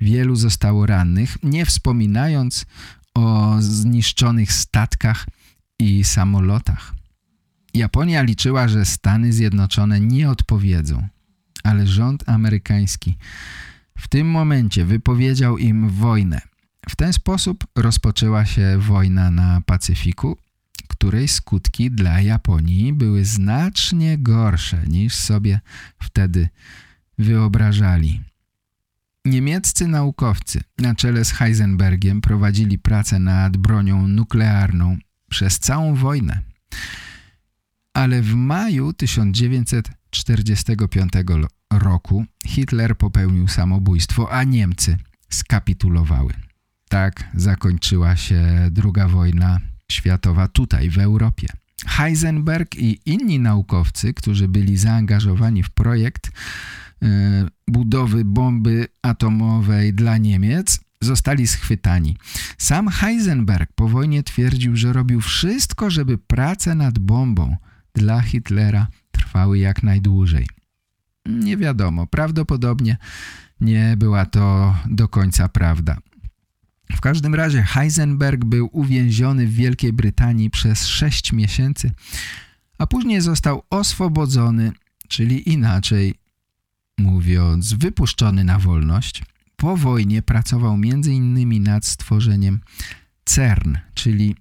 Wielu 0.00 0.36
zostało 0.36 0.86
rannych, 0.86 1.36
nie 1.42 1.66
wspominając 1.66 2.66
o 3.14 3.56
zniszczonych 3.60 4.52
statkach 4.52 5.26
i 5.78 6.04
samolotach. 6.04 6.94
Japonia 7.74 8.22
liczyła, 8.22 8.68
że 8.68 8.84
Stany 8.84 9.32
Zjednoczone 9.32 10.00
nie 10.00 10.30
odpowiedzą, 10.30 11.08
ale 11.64 11.86
rząd 11.86 12.28
amerykański 12.28 13.16
w 13.98 14.08
tym 14.08 14.30
momencie 14.30 14.84
wypowiedział 14.84 15.58
im 15.58 15.88
wojnę. 15.88 16.40
W 16.88 16.96
ten 16.96 17.12
sposób 17.12 17.66
rozpoczęła 17.76 18.44
się 18.44 18.78
wojna 18.78 19.30
na 19.30 19.60
Pacyfiku, 19.66 20.36
której 20.88 21.28
skutki 21.28 21.90
dla 21.90 22.20
Japonii 22.20 22.92
były 22.92 23.24
znacznie 23.24 24.18
gorsze 24.18 24.82
niż 24.86 25.14
sobie 25.14 25.60
wtedy 26.02 26.48
wyobrażali. 27.18 28.20
Niemieccy 29.24 29.86
naukowcy 29.86 30.60
na 30.78 30.94
czele 30.94 31.24
z 31.24 31.32
Heisenbergiem 31.32 32.20
prowadzili 32.20 32.78
pracę 32.78 33.18
nad 33.18 33.56
bronią 33.56 34.08
nuklearną 34.08 34.98
przez 35.30 35.58
całą 35.58 35.94
wojnę. 35.94 36.40
Ale 37.94 38.22
w 38.22 38.34
maju 38.34 38.92
1945 38.92 41.12
roku 41.78 42.24
Hitler 42.46 42.98
popełnił 42.98 43.48
samobójstwo, 43.48 44.32
a 44.32 44.44
Niemcy 44.44 44.96
skapitulowały. 45.30 46.32
Tak 46.88 47.24
zakończyła 47.34 48.16
się 48.16 48.70
II 48.84 49.08
wojna 49.08 49.60
światowa 49.92 50.48
tutaj 50.48 50.90
w 50.90 50.98
Europie. 50.98 51.48
Heisenberg 51.86 52.74
i 52.76 53.00
inni 53.06 53.38
naukowcy, 53.38 54.14
którzy 54.14 54.48
byli 54.48 54.76
zaangażowani 54.76 55.62
w 55.62 55.70
projekt 55.70 56.30
yy, 57.00 57.08
budowy 57.68 58.24
bomby 58.24 58.86
atomowej 59.02 59.94
dla 59.94 60.18
Niemiec, 60.18 60.80
zostali 61.00 61.46
schwytani. 61.46 62.16
Sam 62.58 62.88
Heisenberg 62.88 63.72
po 63.74 63.88
wojnie 63.88 64.22
twierdził, 64.22 64.76
że 64.76 64.92
robił 64.92 65.20
wszystko, 65.20 65.90
żeby 65.90 66.18
prace 66.18 66.74
nad 66.74 66.98
bombą 66.98 67.56
dla 67.94 68.20
Hitlera 68.20 68.86
trwały 69.10 69.58
jak 69.58 69.82
najdłużej. 69.82 70.46
Nie 71.26 71.56
wiadomo, 71.56 72.06
prawdopodobnie 72.06 72.96
nie 73.60 73.94
była 73.96 74.26
to 74.26 74.74
do 74.86 75.08
końca 75.08 75.48
prawda. 75.48 75.98
W 76.96 77.00
każdym 77.00 77.34
razie 77.34 77.62
Heisenberg 77.62 78.44
był 78.44 78.68
uwięziony 78.72 79.46
w 79.46 79.54
Wielkiej 79.54 79.92
Brytanii 79.92 80.50
przez 80.50 80.86
6 80.86 81.32
miesięcy, 81.32 81.90
a 82.78 82.86
później 82.86 83.20
został 83.20 83.62
oswobodzony, 83.70 84.72
czyli 85.08 85.50
inaczej 85.50 86.14
mówiąc, 86.98 87.72
wypuszczony 87.72 88.44
na 88.44 88.58
wolność. 88.58 89.22
Po 89.56 89.76
wojnie 89.76 90.22
pracował 90.22 90.74
m.in. 90.74 91.62
nad 91.62 91.86
stworzeniem 91.86 92.60
CERN, 93.24 93.76
czyli 93.94 94.36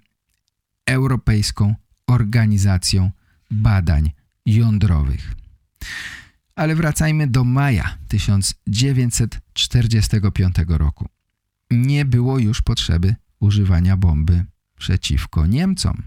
Europejską 0.86 1.76
Organizacją 2.08 3.12
Badań 3.52 4.12
Jądrowych. 4.46 5.36
Ale 6.56 6.76
wracajmy 6.76 7.28
do 7.28 7.44
maja 7.44 7.98
1945 8.08 10.56
roku. 10.68 11.10
Nie 11.72 12.06
było 12.06 12.40
już 12.40 12.62
potrzeby 12.62 13.16
używania 13.40 13.98
bomby 13.98 14.46
przeciwko 14.78 15.46
Niemcom. 15.46 16.04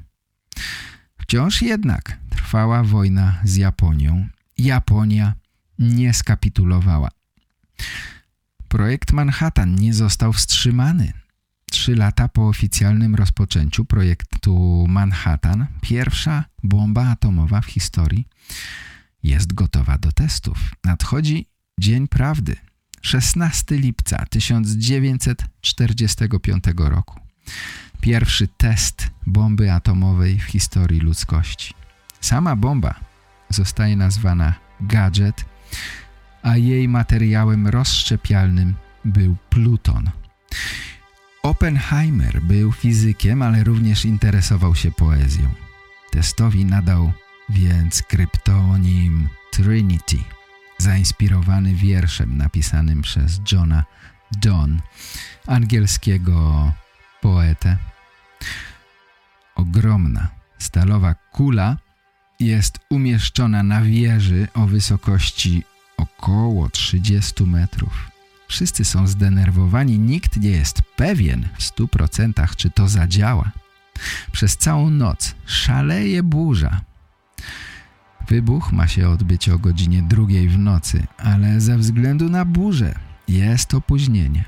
Wciąż 1.18 1.62
jednak 1.62 2.18
trwała 2.30 2.85
wojna 2.85 3.40
z 3.44 3.57
Japonią. 3.57 4.26
Japonia 4.59 5.35
nie 5.78 6.14
skapitulowała. 6.14 7.09
Projekt 8.68 9.12
Manhattan 9.12 9.74
nie 9.74 9.94
został 9.94 10.33
wstrzymany. 10.33 11.12
Trzy 11.70 11.96
lata 11.96 12.28
po 12.28 12.48
oficjalnym 12.48 13.14
rozpoczęciu 13.14 13.85
projekt 13.85 14.35
projektu 14.44 14.87
Manhattan, 14.88 15.66
pierwsza 15.80 16.44
bomba 16.62 17.11
atomowa 17.11 17.61
w 17.61 17.66
historii, 17.66 18.28
jest 19.24 19.52
gotowa 19.52 19.98
do 19.98 20.12
testów. 20.12 20.58
Nadchodzi 20.84 21.46
Dzień 21.80 22.08
Prawdy, 22.08 22.56
16 23.02 23.76
lipca 23.76 24.26
1945 24.30 26.64
roku. 26.76 27.20
Pierwszy 28.00 28.48
test 28.48 29.10
bomby 29.26 29.72
atomowej 29.72 30.40
w 30.40 30.44
historii 30.44 31.00
ludzkości. 31.00 31.74
Sama 32.20 32.56
bomba 32.56 32.94
zostaje 33.50 33.96
nazwana 33.96 34.54
gadżet, 34.80 35.44
a 36.42 36.56
jej 36.56 36.88
materiałem 36.88 37.66
rozszczepialnym 37.66 38.74
był 39.04 39.37
pluton. 39.50 40.10
Oppenheimer 41.42 42.42
był 42.42 42.72
fizykiem, 42.72 43.42
ale 43.42 43.64
również 43.64 44.04
interesował 44.04 44.74
się 44.74 44.92
poezją. 44.92 45.50
Testowi 46.10 46.64
nadał 46.64 47.12
więc 47.48 48.02
kryptonim 48.02 49.28
Trinity, 49.52 50.18
zainspirowany 50.78 51.74
wierszem 51.74 52.37
napisanym 52.37 53.02
przez 53.02 53.40
Johna 53.52 53.85
Donne, 54.42 54.80
angielskiego 55.46 56.72
poetę. 57.20 57.76
Ogromna 59.54 60.28
stalowa 60.59 61.14
kula 61.14 61.76
jest 62.40 62.78
umieszczona 62.90 63.62
na 63.62 63.83
wieży 63.83 64.48
o 64.54 64.66
wysokości 64.66 65.62
około 65.96 66.68
30 66.68 67.44
metrów. 67.44 68.11
Wszyscy 68.48 68.85
są 68.85 69.07
zdenerwowani, 69.07 69.98
nikt 69.98 70.37
nie 70.37 70.50
jest 70.50 70.83
pewien 70.96 71.48
w 71.59 71.62
stu 71.62 71.88
procentach, 71.88 72.57
czy 72.57 72.70
to 72.70 72.88
zadziała. 72.88 73.50
Przez 74.33 74.57
całą 74.57 74.90
noc 74.90 75.35
szaleje 75.46 76.22
burza. 76.22 76.80
Wybuch 78.28 78.72
ma 78.72 78.88
się 78.88 79.09
odbyć 79.09 79.48
o 79.48 79.59
godzinie 79.59 80.02
drugiej 80.02 80.48
w 80.48 80.59
nocy, 80.59 81.07
ale 81.18 81.61
ze 81.61 81.78
względu 81.78 82.28
na 82.28 82.44
burzę 82.44 82.94
jest 83.28 83.74
opóźnienie. 83.74 84.44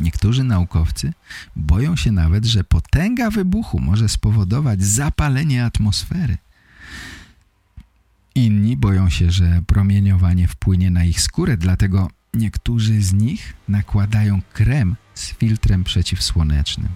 Niektórzy 0.00 0.44
naukowcy 0.44 1.12
boją 1.56 1.96
się 1.96 2.12
nawet, 2.12 2.44
że 2.44 2.64
potęga 2.64 3.30
wybuchu 3.30 3.80
może 3.80 4.08
spowodować 4.08 4.82
zapalenie 4.82 5.64
atmosfery. 5.64 6.38
Inni 8.34 8.76
boją 8.76 9.10
się, 9.10 9.30
że 9.30 9.62
promieniowanie 9.66 10.48
wpłynie 10.48 10.90
na 10.90 11.04
ich 11.04 11.20
skórę, 11.20 11.56
dlatego 11.56 12.10
niektórzy 12.34 13.02
z 13.02 13.12
nich 13.12 13.54
nakładają 13.68 14.40
krem 14.52 14.96
z 15.14 15.32
filtrem 15.32 15.84
przeciwsłonecznym. 15.84 16.88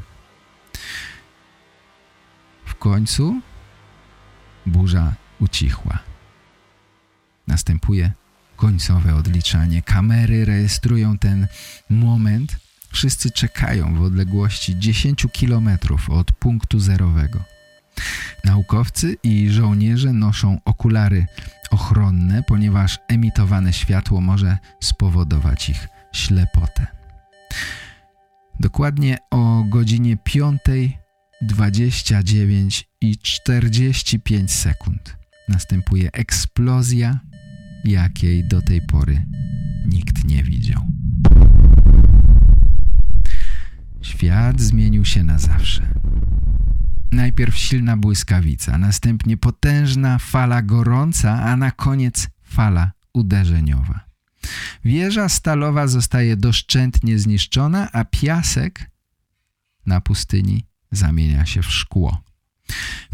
Końcu 2.79 3.41
burza 4.67 5.15
ucichła. 5.41 5.99
Następuje 7.47 8.13
końcowe 8.57 9.15
odliczanie. 9.15 9.83
Kamery 9.83 10.45
rejestrują 10.45 11.19
ten 11.19 11.47
moment. 11.91 12.57
Wszyscy 12.93 13.31
czekają 13.31 13.95
w 13.95 14.03
odległości 14.03 14.79
10 14.79 15.27
kilometrów 15.33 16.11
od 16.11 16.33
punktu 16.33 16.81
zerowego. 16.81 17.41
Naukowcy 18.45 19.17
i 19.23 19.51
żołnierze 19.51 20.13
noszą 20.13 20.61
okulary 20.65 21.27
ochronne, 21.71 22.43
ponieważ 22.43 22.99
emitowane 23.09 23.73
światło 23.73 24.21
może 24.21 24.59
spowodować 24.81 25.69
ich 25.69 25.89
ślepotę. 26.13 26.87
Dokładnie 28.61 29.19
o 29.31 29.65
godzinie 29.69 30.17
5.29 31.43 32.85
i 33.01 33.17
45 33.17 34.53
sekund 34.53 35.17
następuje 35.49 36.13
eksplozja, 36.13 37.21
jakiej 37.85 38.49
do 38.49 38.63
tej 38.63 38.83
pory 38.83 39.25
nikt 39.87 40.25
nie 40.25 40.43
widział. 40.43 40.83
Świat 44.03 44.61
zmienił 44.61 45.05
się 45.05 45.25
na 45.25 45.39
zawsze. 45.39 45.95
Najpierw 47.13 47.57
silna 47.57 47.97
błyskawica, 47.97 48.79
następnie 48.79 49.37
potężna 49.37 50.19
fala 50.19 50.63
gorąca, 50.63 51.43
a 51.43 51.57
na 51.57 51.71
koniec 51.71 52.29
fala 52.43 52.93
uderzeniowa. 53.15 54.07
Wieża 54.85 55.29
stalowa 55.29 55.87
zostaje 55.87 56.37
doszczętnie 56.37 57.19
zniszczona, 57.19 57.93
a 57.93 58.05
piasek 58.05 58.91
na 59.87 60.01
pustyni 60.01 60.67
zamienia 60.97 61.47
się 61.47 61.63
w 61.63 61.73
szkło. 61.73 62.23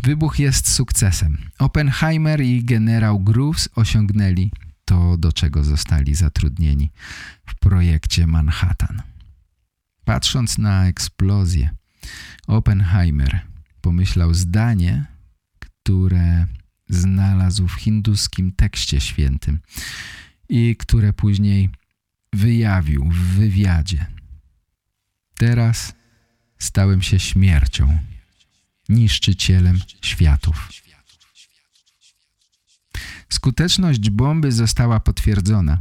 Wybuch 0.02 0.38
jest 0.38 0.70
sukcesem. 0.70 1.38
Oppenheimer 1.58 2.40
i 2.40 2.64
generał 2.64 3.20
Groves 3.20 3.68
osiągnęli 3.74 4.50
to, 4.84 5.16
do 5.16 5.32
czego 5.32 5.64
zostali 5.64 6.14
zatrudnieni 6.14 6.90
w 7.46 7.54
projekcie 7.58 8.26
Manhattan. 8.26 9.02
Patrząc 10.04 10.58
na 10.58 10.86
eksplozję, 10.86 11.70
Oppenheimer 12.46 13.40
pomyślał 13.80 14.34
zdanie, 14.34 15.06
które 15.58 16.46
znalazł 16.88 17.68
w 17.68 17.74
hinduskim 17.74 18.52
tekście 18.52 19.00
świętym 19.00 19.58
i 20.48 20.76
które 20.76 21.12
później 21.12 21.70
wyjawił 22.32 23.04
w 23.10 23.16
wywiadzie. 23.16 24.06
Teraz 25.38 25.94
stałem 26.62 27.02
się 27.02 27.18
śmiercią, 27.18 27.98
niszczycielem 28.88 29.78
światów. 30.02 30.68
Skuteczność 33.28 34.10
bomby 34.10 34.52
została 34.52 35.00
potwierdzona. 35.00 35.78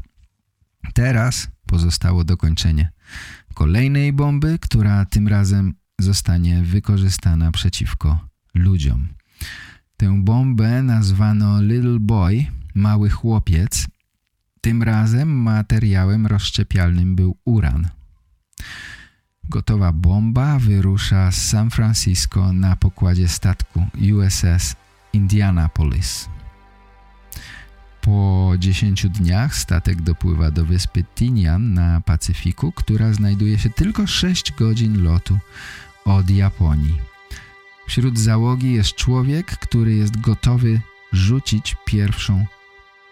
Teraz 0.93 1.47
pozostało 1.65 2.23
dokończenie 2.23 2.91
kolejnej 3.53 4.13
bomby, 4.13 4.59
która 4.61 5.05
tym 5.05 5.27
razem 5.27 5.73
zostanie 5.99 6.63
wykorzystana 6.63 7.51
przeciwko 7.51 8.27
ludziom. 8.53 9.07
Tę 9.97 10.23
bombę 10.23 10.83
nazwano 10.83 11.61
Little 11.61 11.99
Boy, 11.99 12.45
mały 12.75 13.09
chłopiec. 13.09 13.87
Tym 14.61 14.83
razem 14.83 15.29
materiałem 15.29 16.27
rozszczepialnym 16.27 17.15
był 17.15 17.37
uran. 17.45 17.89
Gotowa 19.51 19.91
bomba 19.91 20.59
wyrusza 20.59 21.31
z 21.31 21.47
San 21.49 21.69
Francisco 21.69 22.53
na 22.53 22.75
pokładzie 22.75 23.27
statku 23.27 23.85
USS 24.13 24.75
Indianapolis. 25.13 26.29
Po 28.01 28.53
10 28.59 29.09
dniach 29.09 29.55
statek 29.55 30.01
dopływa 30.01 30.51
do 30.51 30.65
wyspy 30.65 31.03
Tinian 31.15 31.73
na 31.73 32.01
Pacyfiku, 32.01 32.71
która 32.71 33.13
znajduje 33.13 33.59
się 33.59 33.69
tylko 33.69 34.07
6 34.07 34.51
godzin 34.51 35.03
lotu 35.03 35.37
od 36.05 36.29
Japonii. 36.29 36.97
Wśród 37.87 38.19
załogi 38.19 38.73
jest 38.73 38.95
człowiek, 38.95 39.45
który 39.45 39.95
jest 39.95 40.21
gotowy 40.21 40.81
rzucić 41.11 41.75
pierwszą 41.85 42.45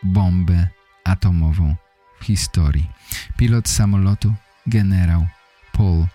bombę 0.03 0.67
atomową 1.03 1.75
w 2.19 2.25
historii. 2.25 2.89
Pilot 3.37 3.69
samolotu 3.69 4.33
generał 4.67 5.27
Paul 5.73 6.05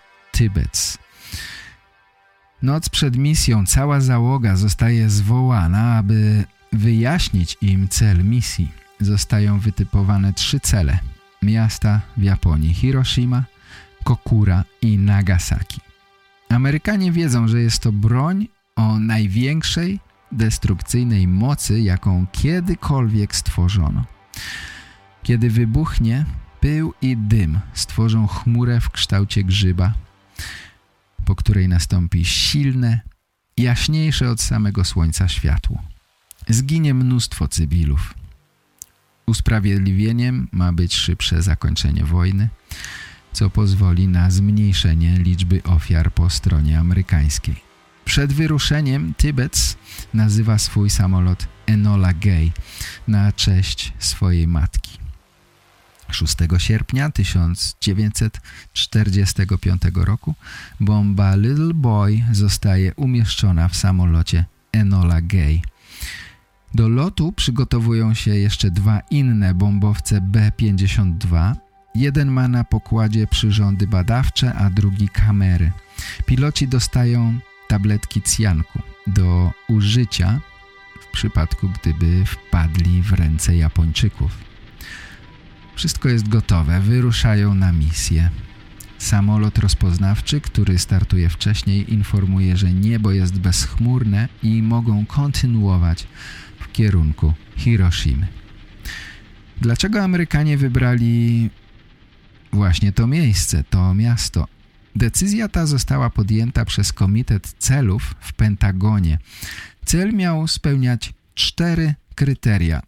Noc 2.61 2.89
przed 2.89 3.17
misją 3.17 3.65
cała 3.65 4.01
załoga 4.01 4.55
zostaje 4.55 5.09
zwołana, 5.09 5.97
aby 5.97 6.43
wyjaśnić 6.73 7.57
im 7.61 7.87
cel 7.87 8.23
misji. 8.23 8.71
Zostają 8.99 9.59
wytypowane 9.59 10.33
trzy 10.33 10.59
cele. 10.59 10.99
Miasta 11.43 12.01
w 12.17 12.23
Japonii 12.23 12.73
Hiroshima, 12.73 13.43
Kokura 14.03 14.63
i 14.81 14.97
Nagasaki. 14.97 15.81
Amerykanie 16.49 17.11
wiedzą, 17.11 17.47
że 17.47 17.61
jest 17.61 17.79
to 17.79 17.91
broń 17.91 18.47
o 18.75 18.99
największej 18.99 19.99
destrukcyjnej 20.31 21.27
mocy, 21.27 21.79
jaką 21.79 22.25
kiedykolwiek 22.31 23.35
stworzono. 23.35 24.05
Kiedy 25.23 25.49
wybuchnie, 25.49 26.25
pył 26.59 26.93
i 27.01 27.17
dym 27.17 27.59
stworzą 27.73 28.27
chmurę 28.27 28.79
w 28.79 28.89
kształcie 28.89 29.43
grzyba, 29.43 29.93
po 31.25 31.35
której 31.35 31.67
nastąpi 31.67 32.25
silne, 32.25 32.99
jaśniejsze 33.57 34.29
od 34.29 34.41
samego 34.41 34.85
słońca 34.85 35.27
światło. 35.27 35.83
Zginie 36.49 36.93
mnóstwo 36.93 37.47
cywilów. 37.47 38.13
Usprawiedliwieniem 39.25 40.47
ma 40.51 40.73
być 40.73 40.95
szybsze 40.95 41.41
zakończenie 41.41 42.03
wojny, 42.03 42.49
co 43.33 43.49
pozwoli 43.49 44.07
na 44.07 44.31
zmniejszenie 44.31 45.17
liczby 45.19 45.63
ofiar 45.63 46.13
po 46.13 46.29
stronie 46.29 46.79
amerykańskiej. 46.79 47.55
Przed 48.05 48.33
wyruszeniem 48.33 49.13
Tybet 49.17 49.77
nazywa 50.13 50.57
swój 50.57 50.89
samolot 50.89 51.47
Enola 51.65 52.13
Gay 52.13 52.51
na 53.07 53.31
cześć 53.31 53.93
swojej 53.99 54.47
matki. 54.47 55.04
6 56.15 56.35
sierpnia 56.57 57.11
1945 57.11 59.81
roku 59.95 60.35
bomba 60.79 61.35
Little 61.35 61.73
Boy 61.73 62.23
zostaje 62.31 62.95
umieszczona 62.95 63.67
w 63.67 63.75
samolocie 63.75 64.45
Enola 64.71 65.21
Gay. 65.21 65.61
Do 66.73 66.89
lotu 66.89 67.31
przygotowują 67.31 68.13
się 68.13 68.35
jeszcze 68.35 68.71
dwa 68.71 69.01
inne 69.11 69.53
bombowce 69.53 70.21
B-52. 70.21 71.55
Jeden 71.95 72.31
ma 72.31 72.47
na 72.47 72.63
pokładzie 72.63 73.27
przyrządy 73.27 73.87
badawcze, 73.87 74.53
a 74.53 74.69
drugi 74.69 75.09
kamery. 75.09 75.71
Piloci 76.25 76.67
dostają 76.67 77.39
tabletki 77.67 78.21
cjanku 78.21 78.79
do 79.07 79.51
użycia 79.69 80.39
w 81.01 81.07
przypadku, 81.07 81.69
gdyby 81.69 82.25
wpadli 82.25 83.01
w 83.01 83.13
ręce 83.13 83.55
Japończyków. 83.55 84.54
Wszystko 85.75 86.09
jest 86.09 86.27
gotowe, 86.27 86.79
wyruszają 86.79 87.55
na 87.55 87.71
misję. 87.71 88.29
Samolot 88.97 89.57
rozpoznawczy, 89.57 90.41
który 90.41 90.79
startuje 90.79 91.29
wcześniej, 91.29 91.93
informuje, 91.93 92.57
że 92.57 92.73
niebo 92.73 93.11
jest 93.11 93.39
bezchmurne 93.39 94.27
i 94.43 94.61
mogą 94.61 95.05
kontynuować 95.05 96.07
w 96.59 96.71
kierunku 96.71 97.33
Hiroshimy. 97.55 98.27
Dlaczego 99.61 100.03
Amerykanie 100.03 100.57
wybrali 100.57 101.49
właśnie 102.53 102.91
to 102.91 103.07
miejsce, 103.07 103.63
to 103.63 103.93
miasto? 103.93 104.47
Decyzja 104.95 105.49
ta 105.49 105.65
została 105.65 106.09
podjęta 106.09 106.65
przez 106.65 106.93
Komitet 106.93 107.55
Celów 107.59 108.15
w 108.19 108.33
Pentagonie. 108.33 109.19
Cel 109.85 110.13
miał 110.13 110.47
spełniać 110.47 111.13
cztery 111.33 111.95
kryteria. 112.15 112.81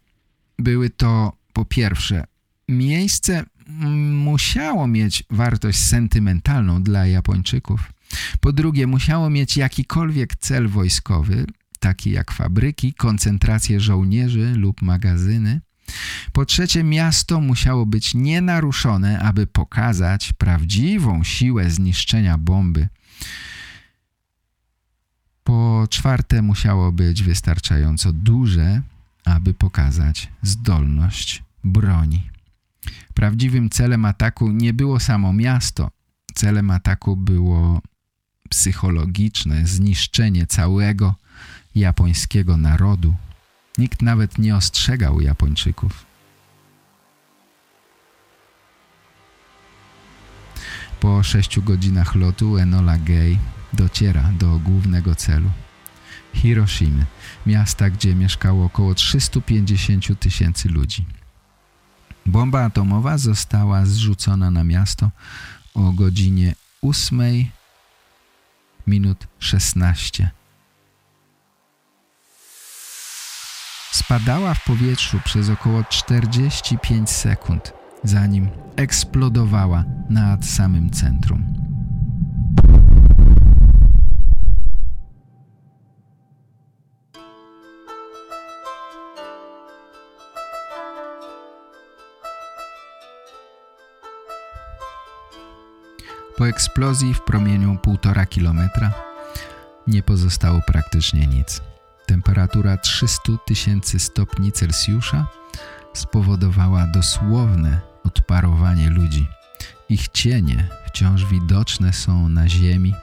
Były 0.58 0.90
to 0.90 1.32
po 1.52 1.64
pierwsze 1.64 2.24
miejsce 2.68 3.44
musiało 4.12 4.86
mieć 4.86 5.24
wartość 5.30 5.78
sentymentalną 5.78 6.82
dla 6.82 7.06
Japończyków. 7.06 7.92
Po 8.40 8.52
drugie, 8.52 8.86
musiało 8.86 9.30
mieć 9.30 9.56
jakikolwiek 9.56 10.36
cel 10.36 10.68
wojskowy, 10.68 11.46
taki 11.80 12.10
jak 12.10 12.32
fabryki, 12.32 12.94
koncentrację 12.94 13.80
żołnierzy 13.80 14.52
lub 14.56 14.82
magazyny. 14.82 15.60
Po 16.32 16.44
trzecie, 16.44 16.84
miasto 16.84 17.40
musiało 17.40 17.86
być 17.86 18.14
nienaruszone, 18.14 19.18
aby 19.18 19.46
pokazać 19.46 20.32
prawdziwą 20.32 21.24
siłę 21.24 21.70
zniszczenia 21.70 22.38
bomby. 22.38 22.88
Po 25.44 25.86
czwarte, 25.90 26.42
musiało 26.42 26.92
być 26.92 27.22
wystarczająco 27.22 28.12
duże, 28.12 28.82
aby 29.24 29.54
pokazać 29.54 30.28
zdolność 30.42 31.42
broni. 31.64 32.37
Prawdziwym 33.18 33.70
celem 33.70 34.04
ataku 34.04 34.50
nie 34.50 34.72
było 34.72 35.00
samo 35.00 35.32
miasto. 35.32 35.90
Celem 36.34 36.70
ataku 36.70 37.16
było 37.16 37.80
psychologiczne 38.50 39.66
zniszczenie 39.66 40.46
całego 40.46 41.14
japońskiego 41.74 42.56
narodu. 42.56 43.14
Nikt 43.78 44.02
nawet 44.02 44.38
nie 44.38 44.56
ostrzegał 44.56 45.20
Japończyków. 45.20 46.06
Po 51.00 51.22
sześciu 51.22 51.62
godzinach 51.62 52.14
lotu 52.14 52.56
Enola 52.56 52.98
Gay 52.98 53.38
dociera 53.72 54.32
do 54.32 54.58
głównego 54.58 55.14
celu. 55.14 55.50
Hiroshimy, 56.32 57.06
miasta, 57.46 57.90
gdzie 57.90 58.14
mieszkało 58.14 58.64
około 58.64 58.94
350 58.94 60.20
tysięcy 60.20 60.68
ludzi. 60.68 61.17
Bomba 62.28 62.64
atomowa 62.64 63.18
została 63.18 63.86
zrzucona 63.86 64.50
na 64.50 64.64
miasto 64.64 65.10
o 65.74 65.92
godzinie 65.92 66.54
8 66.82 67.20
minut 68.86 69.26
16. 69.38 70.30
Spadała 73.92 74.54
w 74.54 74.64
powietrzu 74.64 75.20
przez 75.24 75.50
około 75.50 75.84
45 75.84 77.10
sekund, 77.10 77.72
zanim 78.04 78.48
eksplodowała 78.76 79.84
nad 80.10 80.46
samym 80.46 80.90
centrum. 80.90 81.67
Po 96.38 96.48
eksplozji 96.48 97.14
w 97.14 97.20
promieniu 97.20 97.74
1,5 97.74 98.26
kilometra 98.28 98.92
nie 99.86 100.02
pozostało 100.02 100.60
praktycznie 100.66 101.26
nic. 101.26 101.62
Temperatura 102.06 102.76
300 102.76 103.32
tysięcy 103.46 103.98
stopni 103.98 104.52
Celsjusza 104.52 105.26
spowodowała 105.92 106.86
dosłowne 106.86 107.80
odparowanie 108.04 108.90
ludzi. 108.90 109.26
Ich 109.88 110.08
cienie 110.08 110.68
wciąż 110.86 111.24
widoczne 111.24 111.92
są 111.92 112.28
na 112.28 112.48
ziemi 112.48 112.94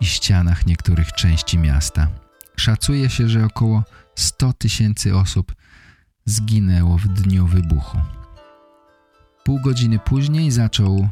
i 0.00 0.06
ścianach 0.06 0.66
niektórych 0.66 1.12
części 1.12 1.58
miasta. 1.58 2.08
Szacuje 2.56 3.10
się, 3.10 3.28
że 3.28 3.44
około 3.44 3.84
100 4.14 4.52
tysięcy 4.52 5.16
osób 5.16 5.54
zginęło 6.24 6.98
w 6.98 7.08
dniu 7.08 7.46
wybuchu. 7.46 7.98
Pół 9.44 9.60
godziny 9.60 9.98
później 9.98 10.50
zaczął 10.50 11.08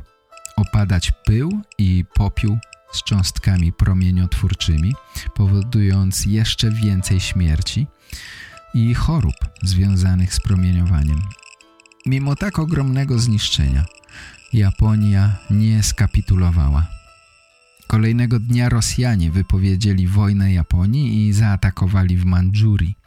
opadać 0.56 1.12
pył 1.24 1.62
i 1.78 2.04
popiół 2.14 2.58
z 2.92 3.02
cząstkami 3.02 3.72
promieniotwórczymi, 3.72 4.94
powodując 5.34 6.26
jeszcze 6.26 6.70
więcej 6.70 7.20
śmierci 7.20 7.86
i 8.74 8.94
chorób 8.94 9.34
związanych 9.62 10.34
z 10.34 10.40
promieniowaniem. 10.40 11.22
Mimo 12.06 12.36
tak 12.36 12.58
ogromnego 12.58 13.18
zniszczenia, 13.18 13.84
Japonia 14.52 15.36
nie 15.50 15.82
skapitulowała. 15.82 16.86
Kolejnego 17.86 18.40
dnia 18.40 18.68
Rosjanie 18.68 19.30
wypowiedzieli 19.30 20.08
wojnę 20.08 20.52
Japonii 20.52 21.28
i 21.28 21.32
zaatakowali 21.32 22.16
w 22.16 22.24
Mandżurii. 22.24 22.98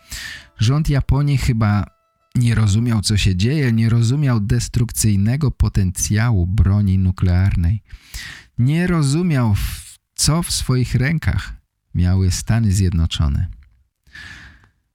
Rząd 0.60 0.90
Japonii 0.90 1.38
chyba 1.38 1.97
nie 2.38 2.56
rozumiał, 2.56 3.02
co 3.02 3.18
się 3.18 3.36
dzieje, 3.36 3.72
nie 3.72 3.90
rozumiał 3.90 4.40
destrukcyjnego 4.40 5.52
potencjału 5.52 6.48
broni 6.48 6.98
nuklearnej. 6.98 7.84
Nie 8.58 8.88
rozumiał, 8.88 9.56
co 10.16 10.44
w 10.44 10.52
swoich 10.52 10.96
rękach 10.96 11.54
miały 11.96 12.32
Stany 12.32 12.72
Zjednoczone. 12.72 13.48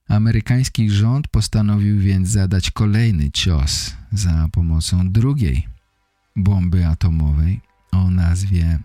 Amerykański 0.09 0.91
rząd 0.91 1.29
postanowił 1.29 2.01
więc 2.01 2.29
zadać 2.29 2.71
kolejny 2.71 3.31
cios 3.31 3.97
za 4.13 4.49
pomocą 4.53 5.13
drugiej 5.13 5.69
bomby 6.37 6.87
atomowej 6.87 7.61
o 7.93 8.11
nazwie 8.11 8.79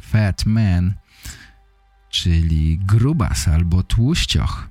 Fat 0.00 0.46
Man, 0.46 0.94
czyli 2.10 2.78
grubas 2.78 3.48
albo 3.48 3.82
tłuścioch. 3.82 4.68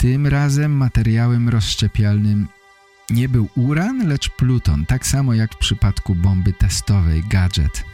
Tym 0.00 0.26
razem 0.26 0.72
materiałem 0.72 1.48
rozszczepialnym 1.48 2.48
nie 3.10 3.28
był 3.28 3.48
uran, 3.56 4.08
lecz 4.08 4.30
pluton, 4.30 4.86
tak 4.86 5.06
samo 5.06 5.34
jak 5.34 5.54
w 5.54 5.58
przypadku 5.58 6.14
bomby 6.14 6.52
testowej 6.52 7.22
Gadget. 7.28 7.84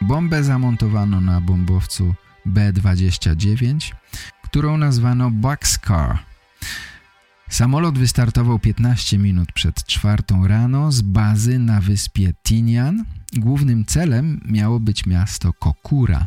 Bombę 0.00 0.44
zamontowano 0.44 1.20
na 1.20 1.40
bombowcu 1.40 2.14
B-29, 2.46 3.92
którą 4.42 4.76
nazwano 4.76 5.30
Boxcar. 5.30 6.18
Samolot 7.48 7.98
wystartował 7.98 8.58
15 8.58 9.18
minut 9.18 9.52
przed 9.52 9.84
czwartą 9.84 10.46
rano 10.46 10.92
z 10.92 11.02
bazy 11.02 11.58
na 11.58 11.80
wyspie 11.80 12.32
Tinian. 12.42 13.04
Głównym 13.32 13.84
celem 13.84 14.40
miało 14.46 14.80
być 14.80 15.06
miasto 15.06 15.52
Kokura. 15.52 16.26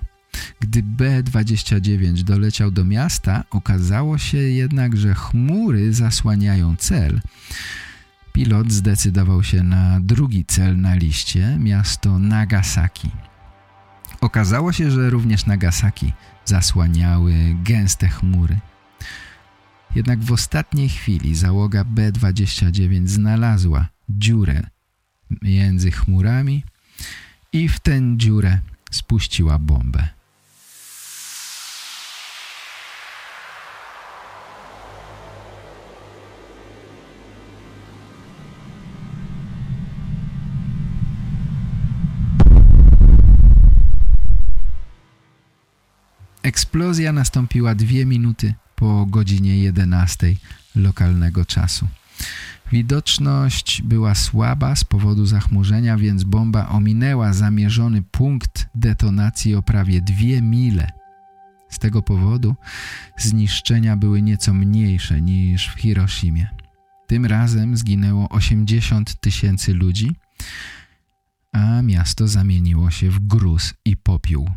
Gdy 0.59 0.83
B-29 0.83 2.23
doleciał 2.23 2.71
do 2.71 2.85
miasta, 2.85 3.43
okazało 3.51 4.17
się 4.17 4.37
jednak, 4.37 4.97
że 4.97 5.13
chmury 5.13 5.93
zasłaniają 5.93 6.75
cel. 6.75 7.21
Pilot 8.33 8.71
zdecydował 8.71 9.43
się 9.43 9.63
na 9.63 9.99
drugi 9.99 10.45
cel 10.45 10.81
na 10.81 10.95
liście, 10.95 11.57
miasto 11.59 12.19
Nagasaki. 12.19 13.09
Okazało 14.21 14.71
się, 14.73 14.91
że 14.91 15.09
również 15.09 15.45
Nagasaki 15.45 16.13
zasłaniały 16.45 17.33
gęste 17.63 18.07
chmury. 18.07 18.59
Jednak 19.95 20.19
w 20.19 20.31
ostatniej 20.31 20.89
chwili 20.89 21.35
załoga 21.35 21.83
B-29 21.83 23.07
znalazła 23.07 23.87
dziurę 24.09 24.63
między 25.41 25.91
chmurami 25.91 26.63
i 27.53 27.69
w 27.69 27.79
tę 27.79 28.01
dziurę 28.15 28.59
spuściła 28.91 29.59
bombę. 29.59 30.16
Eksplozja 46.57 47.13
nastąpiła 47.13 47.75
dwie 47.75 48.05
minuty 48.05 48.53
po 48.75 49.05
godzinie 49.05 49.57
11 49.57 50.35
lokalnego 50.75 51.45
czasu. 51.45 51.87
Widoczność 52.71 53.81
była 53.81 54.15
słaba 54.15 54.75
z 54.75 54.83
powodu 54.83 55.25
zachmurzenia, 55.25 55.97
więc 55.97 56.23
bomba 56.23 56.69
ominęła 56.69 57.33
zamierzony 57.33 58.01
punkt 58.01 58.69
detonacji 58.75 59.55
o 59.55 59.61
prawie 59.61 60.01
dwie 60.01 60.41
mile. 60.41 60.91
Z 61.69 61.79
tego 61.79 62.01
powodu 62.01 62.55
zniszczenia 63.17 63.97
były 63.97 64.21
nieco 64.21 64.53
mniejsze 64.53 65.21
niż 65.21 65.67
w 65.67 65.79
Hiroshimie. 65.79 66.47
Tym 67.07 67.25
razem 67.25 67.77
zginęło 67.77 68.29
80 68.29 69.19
tysięcy 69.19 69.73
ludzi, 69.73 70.15
a 71.51 71.81
miasto 71.81 72.27
zamieniło 72.27 72.91
się 72.91 73.09
w 73.09 73.19
gruz 73.19 73.73
i 73.85 73.97
popiół. 73.97 74.49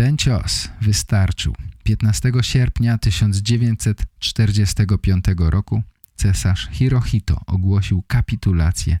Ten 0.00 0.16
cios 0.16 0.68
wystarczył. 0.80 1.54
15 1.84 2.32
sierpnia 2.40 2.98
1945 2.98 5.24
roku 5.38 5.82
cesarz 6.16 6.68
Hirohito 6.72 7.40
ogłosił 7.46 8.02
kapitulację 8.06 8.98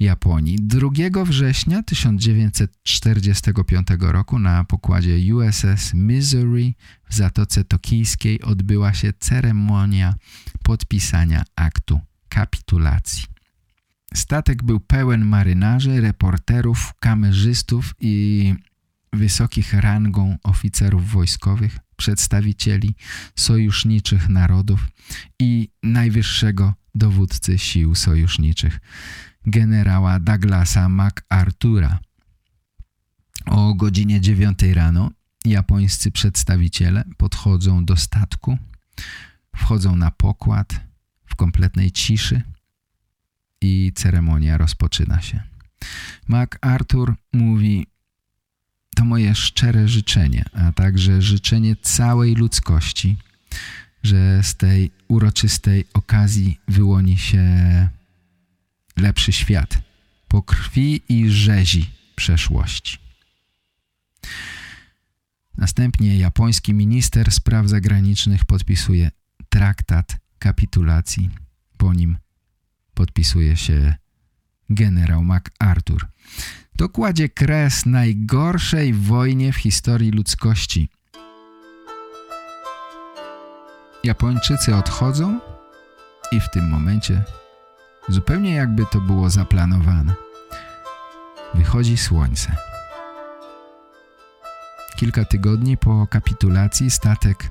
Japonii. 0.00 0.58
2 0.62 0.88
września 1.24 1.82
1945 1.82 3.86
roku 4.00 4.38
na 4.38 4.64
pokładzie 4.64 5.34
USS 5.34 5.94
Missouri 5.94 6.74
w 7.08 7.14
Zatoce 7.14 7.64
Tokijskiej 7.64 8.42
odbyła 8.42 8.94
się 8.94 9.12
ceremonia 9.18 10.14
podpisania 10.62 11.44
aktu 11.56 12.00
kapitulacji. 12.28 13.24
Statek 14.14 14.62
był 14.62 14.80
pełen 14.80 15.24
marynarzy, 15.24 16.00
reporterów, 16.00 16.94
kamerzystów 17.00 17.94
i 18.00 18.54
wysokich 19.14 19.72
rangą 19.74 20.38
oficerów 20.42 21.10
wojskowych, 21.10 21.78
przedstawicieli 21.96 22.94
sojuszniczych 23.36 24.28
narodów 24.28 24.86
i 25.38 25.68
najwyższego 25.82 26.74
dowódcy 26.94 27.58
sił 27.58 27.94
sojuszniczych, 27.94 28.80
generała 29.46 30.20
Douglasa 30.20 30.88
MacArthura. 30.88 31.98
O 33.46 33.74
godzinie 33.74 34.20
9 34.20 34.62
rano 34.62 35.10
japońscy 35.44 36.10
przedstawiciele 36.10 37.04
podchodzą 37.16 37.84
do 37.84 37.96
statku, 37.96 38.58
wchodzą 39.56 39.96
na 39.96 40.10
pokład 40.10 40.80
w 41.26 41.36
kompletnej 41.36 41.90
ciszy 41.92 42.42
i 43.60 43.92
ceremonia 43.94 44.58
rozpoczyna 44.58 45.20
się. 45.20 45.42
MacArthur 46.28 47.14
mówi 47.32 47.86
to 48.94 49.04
moje 49.04 49.34
szczere 49.34 49.88
życzenie, 49.88 50.44
a 50.52 50.72
także 50.72 51.22
życzenie 51.22 51.76
całej 51.76 52.34
ludzkości, 52.34 53.16
że 54.02 54.42
z 54.42 54.54
tej 54.54 54.90
uroczystej 55.08 55.84
okazji 55.94 56.60
wyłoni 56.68 57.18
się 57.18 57.44
lepszy 58.96 59.32
świat 59.32 59.78
po 60.28 60.42
krwi 60.42 61.02
i 61.08 61.30
rzezi 61.30 61.90
przeszłości. 62.16 62.98
Następnie 65.56 66.18
japoński 66.18 66.74
minister 66.74 67.32
spraw 67.32 67.68
zagranicznych 67.68 68.44
podpisuje 68.44 69.10
traktat 69.48 70.16
kapitulacji. 70.38 71.30
Po 71.76 71.94
nim 71.94 72.16
podpisuje 72.94 73.56
się 73.56 73.94
generał 74.70 75.24
MacArthur. 75.24 76.06
To 76.76 76.88
kładzie 76.88 77.28
kres 77.28 77.86
najgorszej 77.86 78.94
wojnie 78.94 79.52
w 79.52 79.56
historii 79.56 80.10
ludzkości. 80.10 80.88
Japończycy 84.04 84.74
odchodzą 84.74 85.40
i 86.32 86.40
w 86.40 86.50
tym 86.50 86.68
momencie, 86.68 87.22
zupełnie 88.08 88.54
jakby 88.54 88.86
to 88.92 89.00
było 89.00 89.30
zaplanowane, 89.30 90.14
wychodzi 91.54 91.96
słońce. 91.96 92.56
Kilka 94.96 95.24
tygodni 95.24 95.76
po 95.76 96.06
kapitulacji 96.06 96.90
statek 96.90 97.48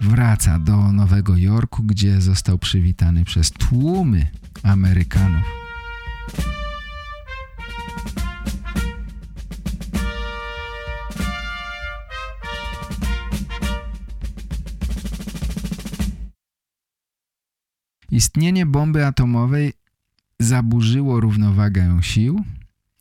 wraca 0.00 0.58
do 0.58 0.76
Nowego 0.92 1.36
Jorku, 1.36 1.82
gdzie 1.82 2.20
został 2.20 2.58
przywitany 2.58 3.24
przez 3.24 3.50
tłumy 3.50 4.26
Amerykanów. 4.62 5.44
Istnienie 18.10 18.66
bomby 18.66 19.06
atomowej 19.06 19.72
zaburzyło 20.40 21.20
równowagę 21.20 21.98
sił, 22.02 22.44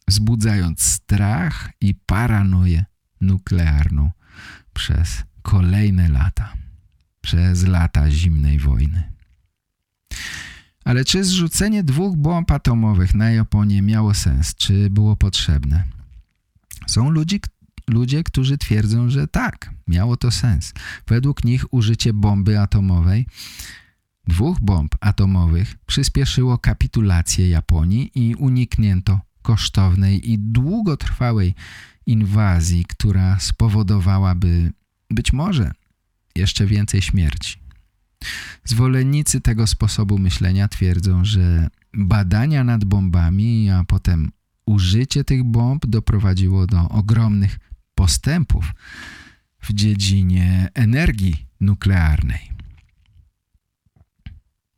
wzbudzając 0.08 0.82
strach 0.82 1.70
i 1.82 1.96
paranoję 1.96 2.86
nuklearną 3.22 4.12
przez 4.74 5.24
kolejne 5.42 6.10
lata, 6.10 6.54
przez 7.22 7.68
lata 7.68 8.12
zimnej 8.12 8.60
wojny. 8.60 9.12
Ale 10.86 11.06
czy 11.06 11.24
zrzucenie 11.24 11.84
dwóch 11.84 12.16
bomb 12.16 12.52
atomowych 12.52 13.16
na 13.16 13.32
Japonię 13.32 13.82
miało 13.82 14.14
sens? 14.14 14.56
Czy 14.56 14.90
było 14.90 15.16
potrzebne? 15.16 15.84
Są 16.88 17.10
ludzi, 17.10 17.42
ludzie, 17.88 18.24
którzy 18.24 18.58
twierdzą, 18.58 19.10
że 19.10 19.28
tak, 19.28 19.74
miało 19.88 20.18
to 20.18 20.32
sens. 20.32 20.74
Według 21.08 21.44
nich 21.44 21.74
użycie 21.74 22.14
bomby 22.14 22.60
atomowej 22.60 23.28
dwóch 24.28 24.60
bomb 24.60 24.96
atomowych 25.00 25.76
przyspieszyło 25.86 26.58
kapitulację 26.58 27.50
Japonii 27.50 28.12
i 28.16 28.36
uniknięto 28.36 29.20
kosztownej 29.42 30.32
i 30.32 30.40
długotrwałej 30.40 31.56
inwazji, 32.06 32.86
która 32.86 33.40
spowodowałaby 33.40 34.72
być 35.10 35.34
może 35.34 35.72
jeszcze 36.36 36.66
więcej 36.66 37.02
śmierci. 37.02 37.60
Zwolennicy 38.64 39.42
tego 39.42 39.68
sposobu 39.68 40.18
myślenia 40.18 40.68
twierdzą, 40.68 41.26
że 41.26 41.68
badania 41.94 42.64
nad 42.64 42.86
bombami, 42.86 43.70
a 43.70 43.84
potem 43.84 44.32
użycie 44.66 45.24
tych 45.24 45.44
bomb 45.44 45.86
doprowadziło 45.86 46.68
do 46.68 46.90
ogromnych 46.90 47.60
postępów 47.96 48.74
w 49.62 49.74
dziedzinie 49.74 50.70
energii 50.74 51.46
nuklearnej. 51.60 52.57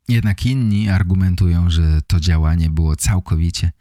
Jednak 0.09 0.45
inni 0.45 0.89
argumentują, 0.89 1.69
że 1.69 2.01
to 2.07 2.19
działanie 2.19 2.69
było 2.69 2.95
całkowicie 2.95 3.71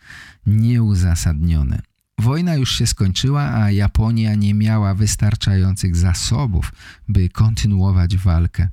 nieuzasadnione. 0.46 1.82
Wojna 2.18 2.54
już 2.54 2.78
się 2.78 2.86
skończyła, 2.86 3.54
a 3.54 3.70
Japonia 3.70 4.34
nie 4.34 4.54
miała 4.54 4.94
wystarczających 4.94 5.96
zasobów, 5.96 6.72
by 7.08 7.28
kontynuować 7.28 8.16
walkę. 8.16 8.68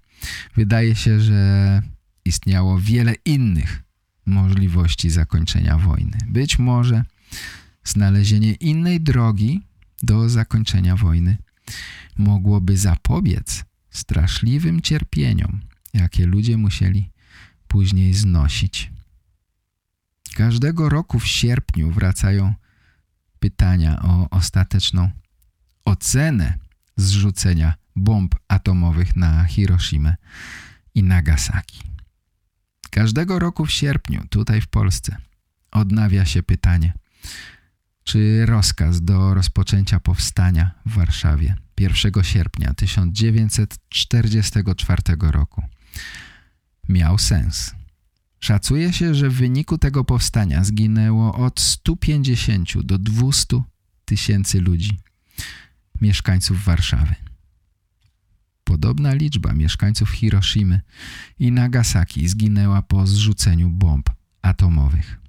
Wydaje 0.56 0.96
się, 0.96 1.20
że 1.20 1.82
istniało 2.26 2.80
wiele 2.80 3.14
innych 3.26 3.84
możliwości 4.26 5.10
zakończenia 5.10 5.78
wojny. 5.78 6.18
Być 6.28 6.60
może 6.60 7.04
znalezienie 7.84 8.54
innej 8.54 9.02
drogi 9.02 9.62
do 10.04 10.30
zakończenia 10.30 10.96
wojny 10.96 11.38
mogłoby 12.18 12.78
zapobiec 12.78 13.66
straszliwym 13.90 14.82
cierpieniom, 14.82 15.62
jakie 15.94 16.26
ludzie 16.26 16.58
musieli 16.58 17.15
później 17.68 18.14
znosić. 18.14 18.92
Każdego 20.36 20.90
roku 20.90 21.20
w 21.20 21.28
sierpniu 21.28 21.92
wracają 21.92 22.54
pytania 23.40 24.02
o 24.02 24.30
ostateczną 24.30 25.10
ocenę 25.86 26.58
zrzucenia 26.98 27.74
bomb 27.96 28.36
atomowych 28.48 29.16
na 29.16 29.44
Hiroshima 29.44 30.16
i 30.96 31.04
Nagasaki. 31.04 31.82
Każdego 32.90 33.40
roku 33.40 33.66
w 33.66 33.72
sierpniu, 33.72 34.24
tutaj 34.30 34.62
w 34.62 34.68
Polsce, 34.68 35.18
odnawia 35.72 36.26
się 36.26 36.44
pytanie, 36.44 36.94
czy 38.04 38.46
rozkaz 38.46 39.02
do 39.02 39.34
rozpoczęcia 39.34 40.00
powstania 40.00 40.72
w 40.86 40.94
Warszawie 40.94 41.56
1 41.80 42.24
sierpnia 42.24 42.74
1944 42.74 45.02
roku 45.20 45.64
miał 46.90 47.18
sens. 47.18 47.76
Szacuje 48.40 48.94
się, 48.94 49.16
że 49.16 49.30
w 49.30 49.34
wyniku 49.34 49.78
tego 49.78 50.04
powstania 50.04 50.64
zginęło 50.64 51.36
od 51.36 51.60
150 51.60 52.82
do 52.82 52.98
200 52.98 53.62
tysięcy 54.06 54.62
ludzi, 54.62 55.00
mieszkańców 56.02 56.64
Warszawy. 56.64 57.16
Podobna 58.64 59.14
liczba 59.14 59.54
mieszkańców 59.54 60.10
Hiroshimy 60.10 60.82
i 61.40 61.52
Nagasaki 61.52 62.28
zginęła 62.28 62.82
po 62.82 63.08
zrzuceniu 63.08 63.70
bomb 63.70 64.10
atomowych. 64.42 65.20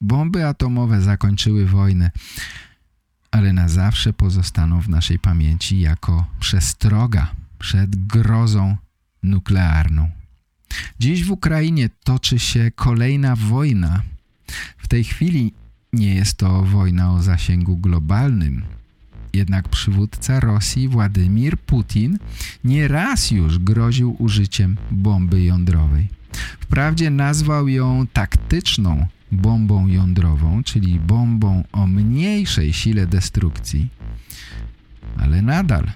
Bomby 0.00 0.46
atomowe 0.46 1.00
zakończyły 1.00 1.66
wojnę, 1.66 2.10
ale 3.30 3.52
na 3.52 3.68
zawsze 3.68 4.12
pozostaną 4.12 4.80
w 4.80 4.88
naszej 4.88 5.18
pamięci 5.18 5.80
jako 5.80 6.26
przestroga 6.40 7.34
przed 7.58 8.06
grozą 8.06 8.76
nuklearną. 9.24 10.10
Dziś 10.98 11.24
w 11.24 11.30
Ukrainie 11.30 11.90
toczy 12.04 12.38
się 12.38 12.70
kolejna 12.74 13.36
wojna. 13.36 14.02
W 14.78 14.88
tej 14.88 15.04
chwili 15.04 15.52
nie 15.92 16.14
jest 16.14 16.36
to 16.36 16.62
wojna 16.62 17.12
o 17.12 17.22
zasięgu 17.22 17.76
globalnym. 17.76 18.62
Jednak 19.32 19.68
przywódca 19.68 20.40
Rosji 20.40 20.88
Władimir 20.88 21.58
Putin 21.58 22.18
nie 22.64 22.88
raz 22.88 23.30
już 23.30 23.58
groził 23.58 24.16
użyciem 24.18 24.76
bomby 24.90 25.42
jądrowej. 25.42 26.08
Wprawdzie 26.60 27.10
nazwał 27.10 27.68
ją 27.68 28.06
taktyczną 28.12 29.06
bombą 29.32 29.86
jądrową, 29.86 30.62
czyli 30.62 31.00
bombą 31.00 31.64
o 31.72 31.86
mniejszej 31.86 32.72
sile 32.72 33.06
destrukcji, 33.06 33.88
ale 35.16 35.42
nadal 35.42 35.92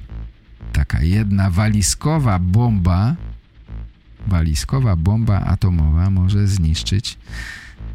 taka 0.72 1.02
jedna 1.02 1.50
walizkowa 1.50 2.38
bomba, 2.38 3.16
walizkowa 4.26 4.96
bomba 4.96 5.40
atomowa 5.40 6.10
może 6.10 6.46
zniszczyć 6.46 7.18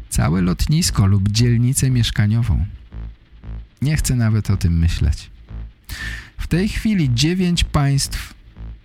całe 0.08 0.40
lotnisko 0.40 1.06
lub 1.06 1.28
dzielnicę 1.28 1.90
mieszkaniową. 1.90 2.66
Nie 3.82 3.96
chcę 3.96 4.16
nawet 4.16 4.50
o 4.50 4.56
tym 4.56 4.78
myśleć. 4.78 5.30
W 6.38 6.46
tej 6.46 6.68
chwili 6.68 7.14
dziewięć 7.14 7.64
państw 7.64 8.34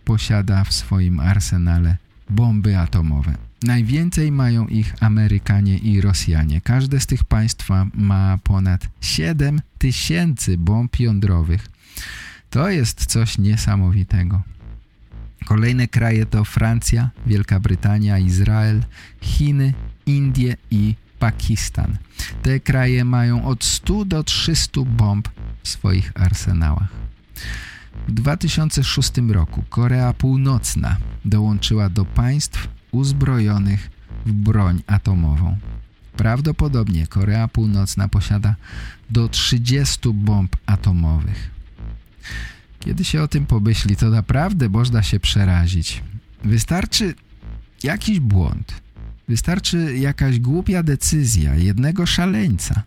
posiada 0.05 0.63
w 0.63 0.73
swoim 0.73 1.19
arsenale 1.19 1.97
bomby 2.29 2.77
atomowe. 2.77 3.35
Najwięcej 3.63 4.31
mają 4.31 4.67
ich 4.67 5.03
Amerykanie 5.03 5.77
i 5.77 6.01
Rosjanie. 6.01 6.61
Każde 6.61 6.99
z 6.99 7.05
tych 7.05 7.23
państw 7.23 7.69
ma 7.93 8.37
ponad 8.43 8.87
7 9.01 9.61
tysięcy 9.77 10.57
bomb 10.57 10.99
jądrowych. 10.99 11.67
To 12.49 12.69
jest 12.69 13.05
coś 13.05 13.37
niesamowitego. 13.37 14.41
Kolejne 15.45 15.87
kraje 15.87 16.25
to 16.25 16.45
Francja, 16.45 17.09
Wielka 17.25 17.59
Brytania, 17.59 18.19
Izrael, 18.19 18.83
Chiny, 19.21 19.73
Indie 20.05 20.55
i 20.71 20.95
Pakistan. 21.19 21.97
Te 22.41 22.59
kraje 22.59 23.05
mają 23.05 23.45
od 23.45 23.63
100 23.63 24.05
do 24.05 24.23
300 24.23 24.81
bomb 24.81 25.29
w 25.63 25.69
swoich 25.69 26.11
arsenałach. 26.15 26.89
W 28.07 28.11
2006 28.11 29.11
roku 29.29 29.63
Korea 29.69 30.13
Północna 30.13 30.97
dołączyła 31.25 31.89
do 31.89 32.05
państw 32.05 32.67
uzbrojonych 32.91 33.91
w 34.25 34.31
broń 34.31 34.83
atomową. 34.87 35.57
Prawdopodobnie 36.17 37.07
Korea 37.07 37.47
Północna 37.47 38.07
posiada 38.07 38.55
do 39.09 39.29
30 39.29 40.13
bomb 40.13 40.55
atomowych. 40.65 41.58
Kiedy 42.79 43.05
się 43.05 43.21
o 43.21 43.27
tym 43.27 43.45
pomyśli, 43.45 43.95
to 43.95 44.09
naprawdę 44.09 44.69
można 44.69 45.03
się 45.03 45.19
przerazić. 45.19 46.03
Wystarczy 46.43 47.15
jakiś 47.83 48.19
błąd, 48.19 48.81
wystarczy 49.27 49.97
jakaś 49.97 50.39
głupia 50.39 50.83
decyzja 50.83 51.55
jednego 51.55 52.05
szaleńca. 52.05 52.83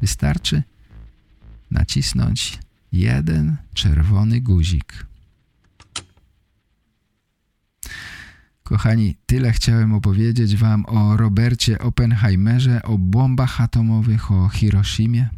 Wystarczy 0.00 0.62
nacisnąć 1.70 2.58
jeden 2.92 3.56
czerwony 3.74 4.40
guzik. 4.40 5.06
Kochani, 8.62 9.16
tyle 9.26 9.52
chciałem 9.52 9.94
opowiedzieć 9.94 10.56
wam 10.56 10.84
o 10.86 11.16
Robercie 11.16 11.78
Oppenheimerze, 11.78 12.82
o 12.82 12.98
bombach 12.98 13.60
atomowych, 13.60 14.32
o 14.32 14.48
Hiroshimie, 14.48 15.28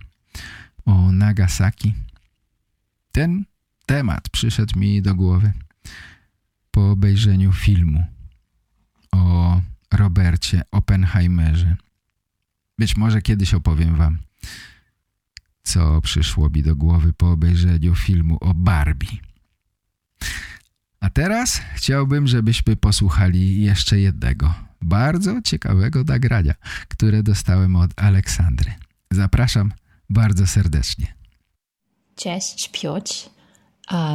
o 0.86 1.12
Nagasaki. 1.12 1.94
Ten 3.12 3.44
temat 3.86 4.28
przyszedł 4.28 4.78
mi 4.78 5.02
do 5.02 5.14
głowy 5.14 5.52
po 6.70 6.90
obejrzeniu 6.90 7.52
filmu 7.52 8.04
o 9.12 9.60
Robercie 9.92 10.62
Oppenheimerze. 10.70 11.76
Być 12.78 12.96
może 12.96 13.22
kiedyś 13.22 13.54
opowiem 13.54 13.96
wam, 13.96 14.18
co 15.62 16.00
przyszło 16.00 16.50
mi 16.50 16.62
do 16.62 16.76
głowy 16.76 17.12
po 17.12 17.30
obejrzeniu 17.30 17.94
filmu 17.94 18.38
o 18.40 18.54
Barbie. 18.54 19.18
A 21.00 21.10
teraz 21.10 21.60
chciałbym, 21.74 22.26
żebyśmy 22.26 22.76
posłuchali 22.76 23.62
jeszcze 23.62 24.00
jednego, 24.00 24.54
bardzo 24.82 25.42
ciekawego 25.42 26.04
nagrania, 26.04 26.54
które 26.88 27.22
dostałem 27.22 27.76
od 27.76 28.02
Aleksandry. 28.02 28.72
Zapraszam 29.10 29.72
bardzo 30.10 30.46
serdecznie. 30.46 31.19
Cześć 32.20 32.68
Piotr. 32.68 33.14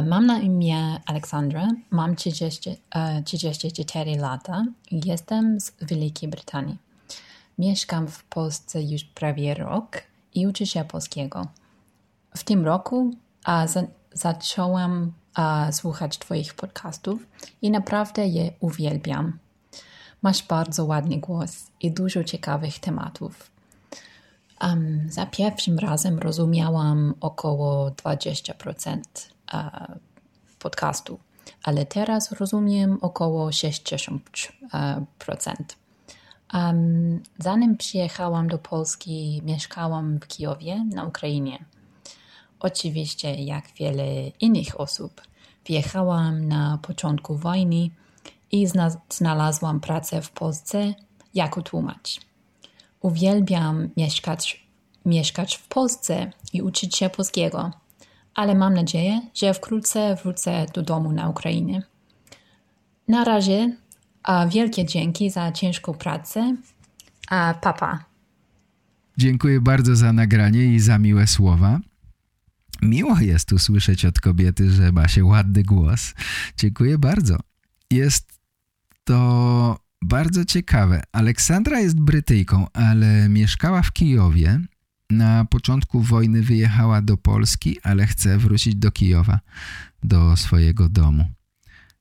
Mam 0.06 0.26
na 0.26 0.38
imię 0.38 1.00
Aleksandra, 1.06 1.68
mam 1.90 2.16
30, 2.16 2.76
34 3.24 4.16
lata 4.16 4.64
i 4.90 5.00
jestem 5.08 5.60
z 5.60 5.72
Wielkiej 5.82 6.28
Brytanii. 6.28 6.76
Mieszkam 7.58 8.08
w 8.08 8.24
Polsce 8.24 8.82
już 8.82 9.04
prawie 9.04 9.54
rok 9.54 10.02
i 10.34 10.46
uczę 10.46 10.66
się 10.66 10.84
polskiego. 10.84 11.46
W 12.36 12.44
tym 12.44 12.64
roku 12.64 13.10
za, 13.44 13.82
zacząłem 14.12 15.12
słuchać 15.72 16.18
Twoich 16.18 16.54
podcastów 16.54 17.26
i 17.62 17.70
naprawdę 17.70 18.26
je 18.26 18.52
uwielbiam. 18.60 19.38
Masz 20.22 20.42
bardzo 20.42 20.84
ładny 20.84 21.18
głos 21.18 21.70
i 21.80 21.90
dużo 21.90 22.24
ciekawych 22.24 22.78
tematów. 22.78 23.55
Um, 24.62 25.06
za 25.10 25.26
pierwszym 25.26 25.78
razem 25.78 26.18
rozumiałam 26.18 27.14
około 27.20 27.90
20% 27.90 29.00
uh, 29.52 29.60
podcastu, 30.58 31.18
ale 31.62 31.86
teraz 31.86 32.32
rozumiem 32.32 32.98
około 33.00 33.48
60%. 33.48 34.20
Um, 36.54 37.22
zanim 37.38 37.76
przyjechałam 37.76 38.48
do 38.48 38.58
Polski, 38.58 39.42
mieszkałam 39.44 40.18
w 40.18 40.26
Kijowie 40.26 40.84
na 40.84 41.04
Ukrainie. 41.04 41.64
Oczywiście, 42.60 43.34
jak 43.34 43.64
wiele 43.78 44.28
innych 44.40 44.80
osób, 44.80 45.20
wjechałam 45.66 46.48
na 46.48 46.78
początku 46.82 47.36
wojny 47.36 47.90
i 48.52 48.66
znalazłam 49.10 49.80
pracę 49.80 50.22
w 50.22 50.30
Polsce 50.30 50.94
jako 51.34 51.62
tłumacz. 51.62 52.20
Uwielbiam 53.06 53.88
mieszkać, 53.96 54.66
mieszkać 55.04 55.56
w 55.56 55.68
Polsce 55.68 56.32
i 56.52 56.62
uczyć 56.62 56.96
się 56.96 57.10
polskiego, 57.10 57.70
ale 58.34 58.54
mam 58.54 58.74
nadzieję, 58.74 59.20
że 59.34 59.54
wkrótce 59.54 60.16
wrócę 60.22 60.66
do 60.74 60.82
domu 60.82 61.12
na 61.12 61.28
Ukrainę. 61.28 61.82
Na 63.08 63.24
razie 63.24 63.76
a 64.22 64.46
wielkie 64.46 64.84
dzięki 64.84 65.30
za 65.30 65.52
ciężką 65.52 65.94
pracę. 65.94 66.56
A 67.28 67.54
papa. 67.62 68.04
Dziękuję 69.18 69.60
bardzo 69.60 69.96
za 69.96 70.12
nagranie 70.12 70.64
i 70.64 70.80
za 70.80 70.98
miłe 70.98 71.26
słowa. 71.26 71.80
Miło 72.82 73.20
jest 73.20 73.52
usłyszeć 73.52 74.04
od 74.04 74.20
kobiety, 74.20 74.70
że 74.70 74.92
ma 74.92 75.08
się 75.08 75.24
ładny 75.24 75.62
głos. 75.62 76.14
Dziękuję 76.56 76.98
bardzo. 76.98 77.36
Jest 77.90 78.40
to 79.04 79.85
bardzo 80.02 80.44
ciekawe. 80.44 81.02
Aleksandra 81.12 81.80
jest 81.80 82.00
Brytyjką, 82.00 82.66
ale 82.72 83.28
mieszkała 83.28 83.82
w 83.82 83.92
Kijowie. 83.92 84.60
Na 85.10 85.44
początku 85.44 86.02
wojny 86.02 86.42
wyjechała 86.42 87.02
do 87.02 87.16
Polski, 87.16 87.80
ale 87.82 88.06
chce 88.06 88.38
wrócić 88.38 88.74
do 88.74 88.92
Kijowa, 88.92 89.40
do 90.02 90.36
swojego 90.36 90.88
domu. 90.88 91.24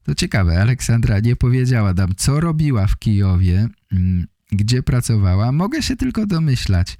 To 0.03 0.15
ciekawe, 0.15 0.61
Aleksandra 0.61 1.19
nie 1.19 1.35
powiedziała 1.35 1.93
nam, 1.93 2.15
co 2.15 2.39
robiła 2.39 2.87
w 2.87 2.99
Kijowie, 2.99 3.67
mm, 3.91 4.27
gdzie 4.51 4.83
pracowała. 4.83 5.51
Mogę 5.51 5.81
się 5.81 5.95
tylko 5.95 6.25
domyślać, 6.25 6.97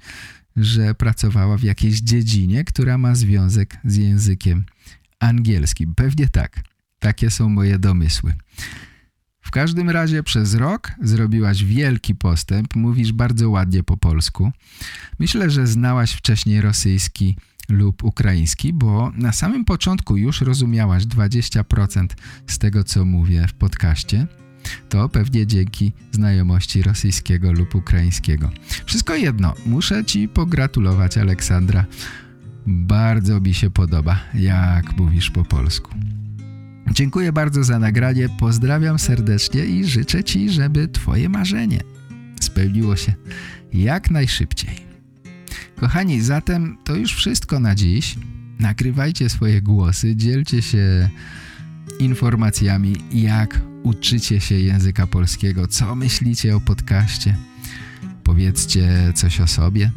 że 0.56 0.94
pracowała 0.94 1.56
w 1.56 1.62
jakiejś 1.62 2.00
dziedzinie, 2.00 2.64
która 2.64 2.98
ma 2.98 3.14
związek 3.14 3.76
z 3.84 3.96
językiem 3.96 4.64
angielskim. 5.20 5.94
Pewnie 5.94 6.28
tak. 6.28 6.62
Takie 6.98 7.30
są 7.30 7.48
moje 7.48 7.78
domysły. 7.78 8.34
W 9.46 9.50
każdym 9.50 9.90
razie 9.90 10.22
przez 10.22 10.54
rok 10.54 10.92
zrobiłaś 11.02 11.64
wielki 11.64 12.14
postęp, 12.14 12.76
mówisz 12.76 13.12
bardzo 13.12 13.50
ładnie 13.50 13.82
po 13.82 13.96
polsku. 13.96 14.52
Myślę, 15.18 15.50
że 15.50 15.66
znałaś 15.66 16.12
wcześniej 16.12 16.60
rosyjski 16.60 17.36
lub 17.68 18.04
ukraiński, 18.04 18.72
bo 18.72 19.12
na 19.16 19.32
samym 19.32 19.64
początku 19.64 20.16
już 20.16 20.40
rozumiałaś 20.40 21.04
20% 21.04 22.06
z 22.46 22.58
tego, 22.58 22.84
co 22.84 23.04
mówię 23.04 23.46
w 23.48 23.54
podcaście. 23.54 24.26
To 24.88 25.08
pewnie 25.08 25.46
dzięki 25.46 25.92
znajomości 26.12 26.82
rosyjskiego 26.82 27.52
lub 27.52 27.74
ukraińskiego. 27.74 28.50
Wszystko 28.84 29.14
jedno, 29.14 29.54
muszę 29.66 30.04
Ci 30.04 30.28
pogratulować, 30.28 31.18
Aleksandra. 31.18 31.84
Bardzo 32.66 33.40
mi 33.40 33.54
się 33.54 33.70
podoba, 33.70 34.20
jak 34.34 34.96
mówisz 34.96 35.30
po 35.30 35.44
polsku. 35.44 35.90
Dziękuję 36.90 37.32
bardzo 37.32 37.64
za 37.64 37.78
nagranie, 37.78 38.28
pozdrawiam 38.28 38.98
serdecznie 38.98 39.64
i 39.64 39.84
życzę 39.84 40.24
Ci, 40.24 40.50
żeby 40.50 40.88
Twoje 40.88 41.28
marzenie 41.28 41.80
spełniło 42.40 42.96
się 42.96 43.14
jak 43.72 44.10
najszybciej. 44.10 44.86
Kochani, 45.80 46.22
zatem 46.22 46.78
to 46.84 46.96
już 46.96 47.14
wszystko 47.14 47.60
na 47.60 47.74
dziś. 47.74 48.16
Nagrywajcie 48.58 49.28
swoje 49.28 49.62
głosy, 49.62 50.16
dzielcie 50.16 50.62
się 50.62 51.08
informacjami, 51.98 52.96
jak 53.12 53.60
uczycie 53.82 54.40
się 54.40 54.54
języka 54.54 55.06
polskiego, 55.06 55.68
co 55.68 55.94
myślicie 55.94 56.56
o 56.56 56.60
podcaście. 56.60 57.36
Powiedzcie 58.24 59.12
coś 59.14 59.40
o 59.40 59.46
sobie. 59.46 59.90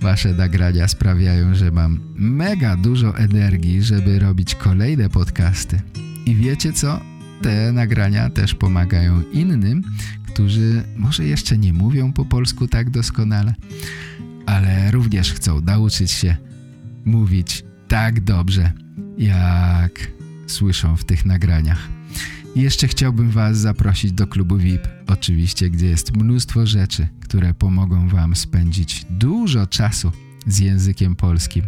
Wasze 0.00 0.34
nagrania 0.34 0.88
sprawiają, 0.88 1.54
że 1.54 1.70
mam 1.70 2.00
mega 2.14 2.76
dużo 2.76 3.18
energii, 3.18 3.82
żeby 3.82 4.18
robić 4.18 4.54
kolejne 4.54 5.08
podcasty. 5.08 5.80
I 6.26 6.34
wiecie 6.34 6.72
co? 6.72 7.00
Te 7.42 7.72
nagrania 7.72 8.30
też 8.30 8.54
pomagają 8.54 9.22
innym, 9.32 9.82
którzy 10.26 10.82
może 10.96 11.24
jeszcze 11.24 11.58
nie 11.58 11.72
mówią 11.72 12.12
po 12.12 12.24
polsku 12.24 12.68
tak 12.68 12.90
doskonale, 12.90 13.54
ale 14.46 14.90
również 14.90 15.32
chcą 15.32 15.60
nauczyć 15.60 16.10
się 16.10 16.36
mówić 17.04 17.64
tak 17.88 18.20
dobrze, 18.20 18.72
jak 19.18 20.10
słyszą 20.46 20.96
w 20.96 21.04
tych 21.04 21.26
nagraniach. 21.26 21.88
I 22.54 22.60
jeszcze 22.60 22.88
chciałbym 22.88 23.30
Was 23.30 23.58
zaprosić 23.58 24.12
do 24.12 24.26
klubu 24.26 24.56
VIP, 24.56 24.88
oczywiście, 25.06 25.70
gdzie 25.70 25.86
jest 25.86 26.16
mnóstwo 26.16 26.66
rzeczy, 26.66 27.08
które 27.20 27.54
pomogą 27.54 28.08
Wam 28.08 28.36
spędzić 28.36 29.06
dużo 29.10 29.66
czasu 29.66 30.12
z 30.46 30.58
językiem 30.58 31.16
polskim. 31.16 31.64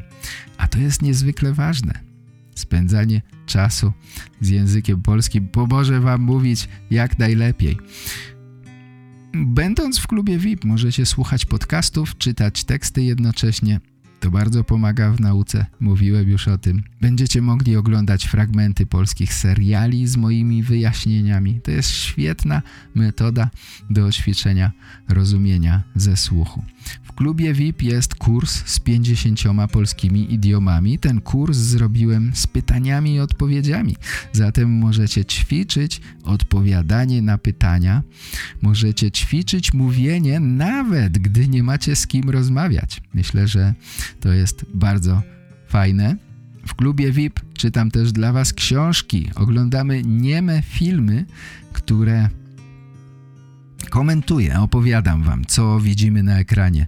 A 0.59 0.69
to 0.69 0.79
jest 0.79 1.03
niezwykle 1.03 1.53
ważne. 1.53 2.12
Spędzanie 2.55 3.23
czasu 3.47 3.93
z 4.41 4.49
językiem 4.49 5.03
polskim 5.03 5.49
pomoże 5.49 6.01
Wam 6.01 6.21
mówić 6.21 6.69
jak 6.91 7.19
najlepiej. 7.19 7.79
Będąc 9.35 9.99
w 9.99 10.07
klubie 10.07 10.39
VIP 10.39 10.65
możecie 10.65 11.07
słuchać 11.07 11.45
podcastów, 11.47 12.19
czytać 12.19 12.65
teksty 12.65 13.03
jednocześnie. 13.03 13.81
To 14.21 14.31
bardzo 14.31 14.65
pomaga 14.65 15.13
w 15.13 15.21
nauce, 15.21 15.67
mówiłem 15.81 16.29
już 16.29 16.49
o 16.49 16.59
tym. 16.59 16.83
Będziecie 17.01 17.43
mogli 17.43 17.77
oglądać 17.77 18.25
fragmenty 18.25 18.87
polskich 18.87 19.35
seriali 19.35 20.07
z 20.07 20.17
moimi 20.17 20.63
wyjaśnieniami. 20.63 21.61
To 21.61 21.71
jest 21.71 21.91
świetna 21.91 22.63
metoda 22.95 23.51
do 23.91 24.13
ćwiczenia 24.13 24.73
rozumienia 25.09 25.83
ze 25.95 26.17
słuchu. 26.17 26.65
W 27.13 27.15
klubie 27.15 27.55
VIP 27.55 27.83
jest 27.83 28.15
kurs 28.15 28.63
z 28.67 28.81
50 28.81 29.41
polskimi 29.73 30.35
idiomami. 30.35 30.99
Ten 30.99 31.21
kurs 31.21 31.57
zrobiłem 31.57 32.31
z 32.35 32.47
pytaniami 32.47 33.15
i 33.15 33.21
odpowiedziami. 33.21 33.97
Zatem 34.33 34.71
możecie 34.71 35.25
ćwiczyć 35.25 36.01
odpowiadanie 36.25 37.23
na 37.23 37.39
pytania. 37.39 38.03
Możecie 38.63 39.11
ćwiczyć 39.11 39.73
mówienie 39.73 40.41
nawet 40.41 41.19
gdy 41.19 41.49
nie 41.49 41.63
macie 41.63 41.97
z 41.97 42.07
kim 42.07 42.31
rozmawiać. 42.31 43.03
Myślę, 43.15 43.49
że 43.49 43.75
to 44.21 44.33
jest 44.33 44.65
bardzo 44.75 45.23
fajne. 45.69 46.17
W 46.67 46.75
klubie 46.75 47.13
VIP 47.13 47.41
czytam 47.55 47.91
też 47.91 48.13
dla 48.13 48.33
Was 48.33 48.53
książki. 48.53 49.31
Oglądamy 49.35 50.03
nieme 50.03 50.63
filmy, 50.63 51.25
które 51.73 52.29
komentuję, 53.91 54.61
opowiadam 54.61 55.23
Wam, 55.23 55.45
co 55.45 55.81
widzimy 55.81 56.23
na 56.23 56.39
ekranie. 56.39 56.87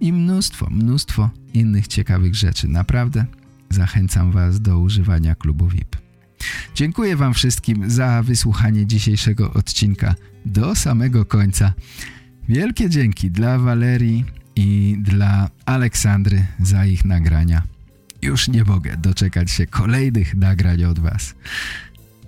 I 0.00 0.12
mnóstwo, 0.12 0.68
mnóstwo 0.70 1.30
innych 1.54 1.88
ciekawych 1.88 2.34
rzeczy. 2.34 2.68
Naprawdę 2.68 3.24
zachęcam 3.70 4.32
Was 4.32 4.60
do 4.60 4.78
używania 4.78 5.34
klubu 5.34 5.68
VIP. 5.68 5.96
Dziękuję 6.74 7.16
Wam 7.16 7.34
wszystkim 7.34 7.90
za 7.90 8.22
wysłuchanie 8.22 8.86
dzisiejszego 8.86 9.52
odcinka 9.52 10.14
do 10.46 10.74
samego 10.74 11.24
końca. 11.24 11.72
Wielkie 12.48 12.90
dzięki 12.90 13.30
dla 13.30 13.58
Walerii 13.58 14.24
i 14.56 14.96
dla 15.00 15.50
Aleksandry 15.66 16.46
za 16.60 16.86
ich 16.86 17.04
nagrania. 17.04 17.62
Już 18.22 18.48
nie 18.48 18.64
mogę 18.64 18.96
doczekać 18.96 19.50
się 19.50 19.66
kolejnych 19.66 20.34
nagrań 20.34 20.84
od 20.84 20.98
Was. 20.98 21.34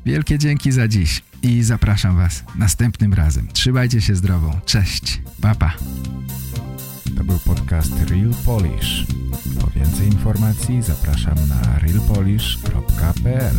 Wielkie 0.07 0.38
dzięki 0.38 0.72
za 0.72 0.88
dziś 0.88 1.22
i 1.47 1.62
zapraszam 1.62 2.16
Was 2.16 2.44
następnym 2.55 3.14
razem. 3.14 3.49
Trzymajcie 3.53 4.01
się 4.01 4.14
zdrowo. 4.14 4.61
Cześć. 4.64 5.22
Papa. 5.40 5.72
To 7.16 7.24
był 7.24 7.38
podcast 7.38 7.92
Real 8.11 8.34
Polish. 8.44 9.07
Po 9.61 9.66
więcej 9.66 10.07
informacji 10.07 10.82
zapraszam 10.82 11.34
na 11.49 11.78
realpolish.pl 11.78 13.57